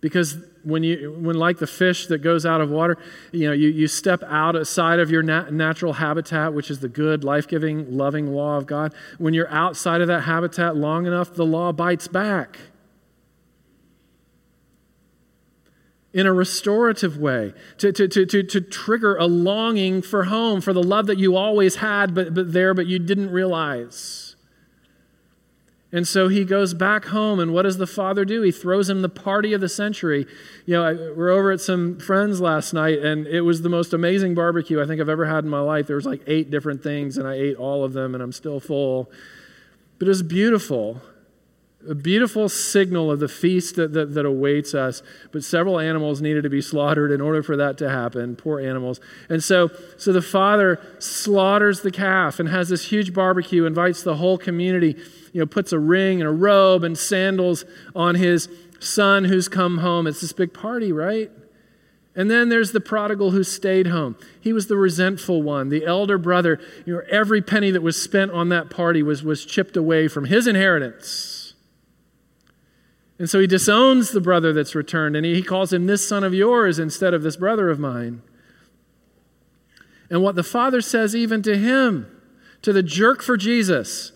Because 0.00 0.38
when 0.62 0.82
you 0.82 1.12
when 1.12 1.36
like 1.36 1.58
the 1.58 1.66
fish 1.66 2.06
that 2.06 2.18
goes 2.18 2.44
out 2.44 2.60
of 2.60 2.70
water 2.70 2.98
you 3.32 3.46
know 3.46 3.52
you, 3.52 3.68
you 3.68 3.86
step 3.86 4.22
outside 4.24 4.98
of 4.98 5.10
your 5.10 5.22
nat- 5.22 5.52
natural 5.52 5.94
habitat 5.94 6.52
which 6.52 6.70
is 6.70 6.80
the 6.80 6.88
good 6.88 7.24
life-giving 7.24 7.96
loving 7.96 8.32
law 8.32 8.56
of 8.56 8.66
god. 8.66 8.94
When 9.18 9.34
you're 9.34 9.50
outside 9.50 10.00
of 10.00 10.08
that 10.08 10.22
habitat 10.22 10.76
long 10.76 11.06
enough 11.06 11.34
the 11.34 11.46
law 11.46 11.72
bites 11.72 12.08
back. 12.08 12.58
In 16.12 16.26
a 16.26 16.32
restorative 16.32 17.18
way 17.18 17.54
to, 17.78 17.92
to, 17.92 18.08
to, 18.08 18.26
to, 18.26 18.42
to 18.42 18.60
trigger 18.60 19.16
a 19.16 19.26
longing 19.26 20.02
for 20.02 20.24
home 20.24 20.60
for 20.60 20.72
the 20.72 20.82
love 20.82 21.06
that 21.06 21.18
you 21.18 21.36
always 21.36 21.76
had 21.76 22.14
but, 22.14 22.34
but 22.34 22.52
there 22.52 22.74
but 22.74 22.86
you 22.86 22.98
didn't 22.98 23.30
realize 23.30 24.29
and 25.92 26.06
so 26.06 26.28
he 26.28 26.44
goes 26.44 26.72
back 26.72 27.06
home, 27.06 27.40
and 27.40 27.52
what 27.52 27.62
does 27.62 27.78
the 27.78 27.86
father 27.86 28.24
do? 28.24 28.42
He 28.42 28.52
throws 28.52 28.88
him 28.88 29.02
the 29.02 29.08
party 29.08 29.52
of 29.52 29.60
the 29.60 29.68
century. 29.68 30.24
You 30.64 30.74
know, 30.74 30.84
I, 30.84 30.92
we're 30.92 31.30
over 31.30 31.50
at 31.50 31.60
some 31.60 31.98
friends 31.98 32.40
last 32.40 32.72
night, 32.72 33.00
and 33.00 33.26
it 33.26 33.40
was 33.40 33.62
the 33.62 33.68
most 33.68 33.92
amazing 33.92 34.36
barbecue 34.36 34.80
I 34.80 34.86
think 34.86 35.00
I've 35.00 35.08
ever 35.08 35.26
had 35.26 35.42
in 35.42 35.50
my 35.50 35.60
life. 35.60 35.88
There 35.88 35.96
was 35.96 36.06
like 36.06 36.22
eight 36.28 36.48
different 36.48 36.82
things, 36.84 37.18
and 37.18 37.26
I 37.26 37.34
ate 37.34 37.56
all 37.56 37.82
of 37.82 37.92
them, 37.92 38.14
and 38.14 38.22
I'm 38.22 38.30
still 38.30 38.60
full. 38.60 39.10
But 39.98 40.06
it 40.06 40.10
was 40.10 40.22
beautiful. 40.22 41.02
A 41.88 41.94
beautiful 41.94 42.48
signal 42.48 43.10
of 43.10 43.18
the 43.20 43.28
feast 43.28 43.74
that, 43.76 43.92
that, 43.94 44.14
that 44.14 44.26
awaits 44.26 44.74
us. 44.74 45.02
But 45.32 45.42
several 45.42 45.80
animals 45.80 46.20
needed 46.20 46.44
to 46.44 46.50
be 46.50 46.60
slaughtered 46.60 47.10
in 47.10 47.20
order 47.20 47.42
for 47.42 47.56
that 47.56 47.78
to 47.78 47.88
happen. 47.88 48.36
Poor 48.36 48.60
animals. 48.60 49.00
And 49.28 49.42
so, 49.42 49.70
so 49.96 50.12
the 50.12 50.22
father 50.22 50.80
slaughters 51.00 51.80
the 51.80 51.90
calf 51.90 52.38
and 52.38 52.48
has 52.48 52.68
this 52.68 52.90
huge 52.90 53.12
barbecue, 53.12 53.64
invites 53.64 54.02
the 54.02 54.16
whole 54.16 54.38
community 54.38 54.96
you 55.32 55.40
know, 55.40 55.46
puts 55.46 55.72
a 55.72 55.78
ring 55.78 56.20
and 56.20 56.28
a 56.28 56.32
robe 56.32 56.84
and 56.84 56.96
sandals 56.96 57.64
on 57.94 58.16
his 58.16 58.48
son 58.80 59.24
who's 59.24 59.48
come 59.48 59.78
home. 59.78 60.06
It's 60.06 60.20
this 60.20 60.32
big 60.32 60.52
party, 60.52 60.92
right? 60.92 61.30
And 62.16 62.30
then 62.30 62.48
there's 62.48 62.72
the 62.72 62.80
prodigal 62.80 63.30
who 63.30 63.44
stayed 63.44 63.86
home. 63.86 64.16
He 64.40 64.52
was 64.52 64.66
the 64.66 64.76
resentful 64.76 65.42
one, 65.42 65.68
the 65.68 65.86
elder 65.86 66.18
brother. 66.18 66.60
You 66.84 66.94
know, 66.94 67.02
every 67.08 67.40
penny 67.40 67.70
that 67.70 67.82
was 67.82 68.00
spent 68.02 68.32
on 68.32 68.48
that 68.48 68.68
party 68.68 69.02
was, 69.02 69.22
was 69.22 69.44
chipped 69.44 69.76
away 69.76 70.08
from 70.08 70.24
his 70.24 70.46
inheritance. 70.46 71.54
And 73.18 73.28
so 73.28 73.38
he 73.38 73.46
disowns 73.46 74.10
the 74.10 74.20
brother 74.20 74.52
that's 74.52 74.74
returned, 74.74 75.14
and 75.14 75.26
he, 75.26 75.34
he 75.34 75.42
calls 75.42 75.72
him 75.72 75.86
this 75.86 76.08
son 76.08 76.24
of 76.24 76.32
yours 76.32 76.78
instead 76.78 77.12
of 77.14 77.22
this 77.22 77.36
brother 77.36 77.68
of 77.68 77.78
mine. 77.78 78.22
And 80.08 80.22
what 80.22 80.34
the 80.34 80.42
father 80.42 80.80
says, 80.80 81.14
even 81.14 81.42
to 81.42 81.56
him, 81.56 82.10
to 82.62 82.72
the 82.72 82.82
jerk 82.82 83.22
for 83.22 83.36
Jesus, 83.36 84.12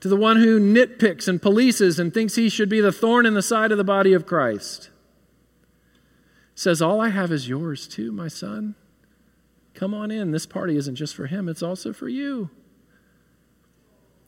to 0.00 0.08
the 0.08 0.16
one 0.16 0.36
who 0.36 0.60
nitpicks 0.60 1.26
and 1.26 1.42
polices 1.42 1.98
and 1.98 2.14
thinks 2.14 2.36
he 2.36 2.48
should 2.48 2.68
be 2.68 2.80
the 2.80 2.92
thorn 2.92 3.26
in 3.26 3.34
the 3.34 3.42
side 3.42 3.72
of 3.72 3.78
the 3.78 3.84
body 3.84 4.12
of 4.12 4.26
Christ. 4.26 4.90
Says, 6.54 6.80
All 6.80 7.00
I 7.00 7.08
have 7.08 7.32
is 7.32 7.48
yours 7.48 7.88
too, 7.88 8.12
my 8.12 8.28
son. 8.28 8.74
Come 9.74 9.94
on 9.94 10.10
in. 10.10 10.30
This 10.30 10.46
party 10.46 10.76
isn't 10.76 10.96
just 10.96 11.14
for 11.14 11.26
him, 11.26 11.48
it's 11.48 11.62
also 11.62 11.92
for 11.92 12.08
you. 12.08 12.50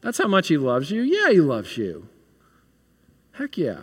That's 0.00 0.18
how 0.18 0.28
much 0.28 0.48
he 0.48 0.56
loves 0.56 0.90
you. 0.90 1.02
Yeah, 1.02 1.30
he 1.30 1.40
loves 1.40 1.76
you. 1.76 2.08
Heck 3.32 3.58
yeah. 3.58 3.80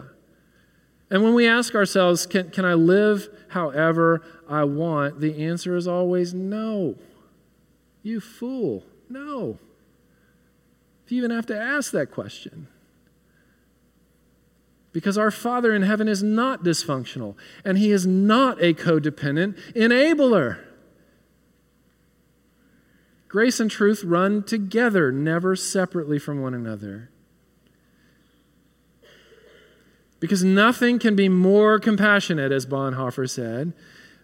And 1.09 1.23
when 1.23 1.35
we 1.35 1.47
ask 1.47 1.73
ourselves, 1.75 2.25
can, 2.25 2.49
can 2.49 2.65
I 2.65 2.73
live 2.73 3.29
however 3.49 4.23
I 4.49 4.63
want? 4.63 5.21
The 5.21 5.45
answer 5.45 5.75
is 5.75 5.87
always 5.87 6.33
no. 6.33 6.95
You 8.01 8.19
fool. 8.19 8.83
No 9.09 9.59
if 11.07 11.13
you 11.13 11.19
even 11.19 11.31
have 11.31 11.45
to 11.45 11.57
ask 11.57 11.93
that 11.93 12.11
question. 12.11 12.67
Because 14.91 15.17
our 15.17 15.31
Father 15.31 15.73
in 15.73 15.83
heaven 15.83 16.09
is 16.09 16.21
not 16.21 16.65
dysfunctional, 16.65 17.35
and 17.63 17.77
He 17.77 17.91
is 17.91 18.05
not 18.05 18.61
a 18.61 18.73
codependent 18.73 19.57
enabler. 19.73 20.59
Grace 23.29 23.61
and 23.61 23.71
truth 23.71 24.03
run 24.03 24.43
together, 24.43 25.09
never 25.09 25.55
separately 25.55 26.19
from 26.19 26.41
one 26.41 26.53
another. 26.53 27.09
Because 30.19 30.43
nothing 30.43 30.99
can 30.99 31.15
be 31.15 31.29
more 31.29 31.79
compassionate, 31.79 32.51
as 32.51 32.65
Bonhoeffer 32.65 33.29
said, 33.29 33.71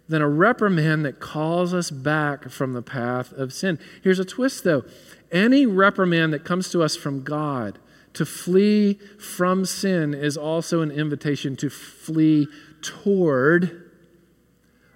than 0.10 0.22
a 0.22 0.28
reprimand 0.28 1.06
that 1.06 1.22
calls 1.22 1.74
us 1.74 1.90
back 1.90 2.50
from 2.50 2.74
the 2.74 2.82
path 2.82 3.32
of 3.32 3.54
sin. 3.54 3.80
Here's 4.04 4.20
a 4.20 4.26
twist, 4.26 4.66
though 4.66 4.84
any 5.34 5.66
reprimand 5.66 6.32
that 6.32 6.46
comes 6.46 6.70
to 6.70 6.82
us 6.84 6.96
from 6.96 7.24
God 7.24 7.80
to 8.14 8.26
flee 8.26 9.00
from 9.20 9.66
sin 9.66 10.14
is 10.14 10.38
also 10.38 10.82
an 10.82 10.92
invitation 10.92 11.56
to 11.58 11.70
flee 11.70 12.48
toward 12.82 13.92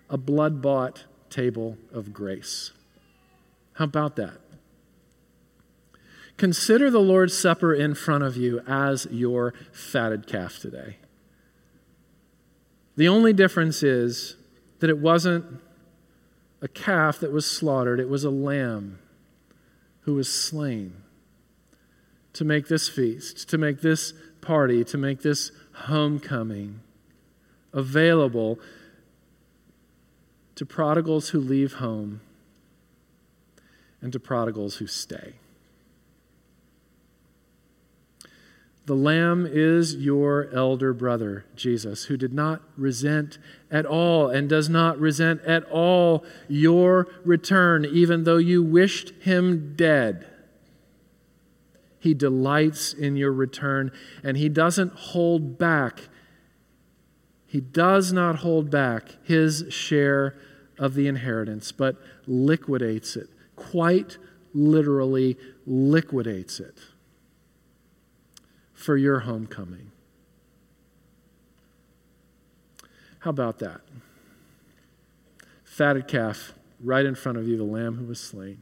a 0.10 0.18
blood 0.18 0.62
bought 0.62 1.06
table 1.30 1.78
of 1.92 2.14
grace. 2.14 2.72
How 3.74 3.86
about 3.86 4.16
that? 4.18 4.40
Consider 6.38 6.92
the 6.92 7.00
Lord's 7.00 7.36
Supper 7.36 7.74
in 7.74 7.96
front 7.96 8.24
of 8.24 8.38
you 8.38 8.62
as 8.68 9.08
your 9.10 9.56
fatted 9.72 10.28
calf 10.28 10.60
today. 10.60 10.98
The 12.96 13.08
only 13.08 13.34
difference 13.34 13.82
is 13.82 14.36
that 14.80 14.90
it 14.90 15.00
wasn't 15.00 15.62
a 16.62 16.68
calf 16.68 17.20
that 17.20 17.32
was 17.32 17.50
slaughtered, 17.50 18.00
it 18.00 18.10
was 18.10 18.24
a 18.24 18.30
lamb 18.30 19.00
who 20.08 20.14
was 20.14 20.34
slain 20.34 20.94
to 22.32 22.46
make 22.46 22.70
this 22.70 22.88
feast, 22.88 23.50
to 23.50 23.58
make 23.58 23.82
this 23.82 24.14
party, 24.40 24.86
to 24.86 24.98
make 24.98 25.22
this 25.22 25.52
homecoming 25.74 26.80
available 27.74 28.58
to 30.56 30.66
prodigals 30.66 31.30
who 31.30 31.42
leave 31.42 31.74
home 31.74 32.22
and 34.02 34.14
to 34.14 34.20
prodigals 34.20 34.78
who 34.78 34.88
stay. 34.88 35.34
The 38.88 38.96
Lamb 38.96 39.46
is 39.46 39.96
your 39.96 40.48
elder 40.54 40.94
brother, 40.94 41.44
Jesus, 41.58 42.06
who 42.06 42.16
did 42.16 42.34
not 42.34 42.62
resent 42.78 43.38
at 43.70 43.86
all 43.86 44.30
and 44.30 44.48
does 44.48 44.70
not 44.70 44.98
resent 44.98 45.42
at 45.42 45.66
all 45.66 46.24
your 46.48 47.06
return, 47.26 47.84
even 47.84 48.24
though 48.24 48.38
you 48.38 48.64
wished 48.64 49.10
him 49.20 49.76
dead. 49.76 50.26
He 52.00 52.14
delights 52.14 52.94
in 52.94 53.18
your 53.18 53.34
return, 53.34 53.92
and 54.24 54.38
he 54.38 54.48
doesn't 54.48 54.94
hold 54.94 55.58
back. 55.58 56.08
He 57.46 57.60
does 57.60 58.14
not 58.14 58.38
hold 58.38 58.72
back 58.72 59.18
his 59.22 59.66
share 59.68 60.34
of 60.80 60.94
the 60.94 61.10
inheritance, 61.10 61.74
but 61.74 61.98
liquidates 62.26 63.18
it, 63.18 63.28
quite 63.58 64.18
literally 64.54 65.36
liquidates 65.66 66.62
it 66.62 66.80
for 68.78 68.96
your 68.96 69.22
homecoming. 69.22 69.92
How 73.20 73.32
about 73.32 73.58
that? 73.58 73.82
Fatted 75.64 76.08
calf 76.08 76.54
right 76.80 77.04
in 77.04 77.16
front 77.16 77.40
of 77.40 77.48
you, 77.48 77.58
the 77.58 77.64
lamb 77.64 77.96
who 77.96 78.06
was 78.06 78.20
slain. 78.20 78.56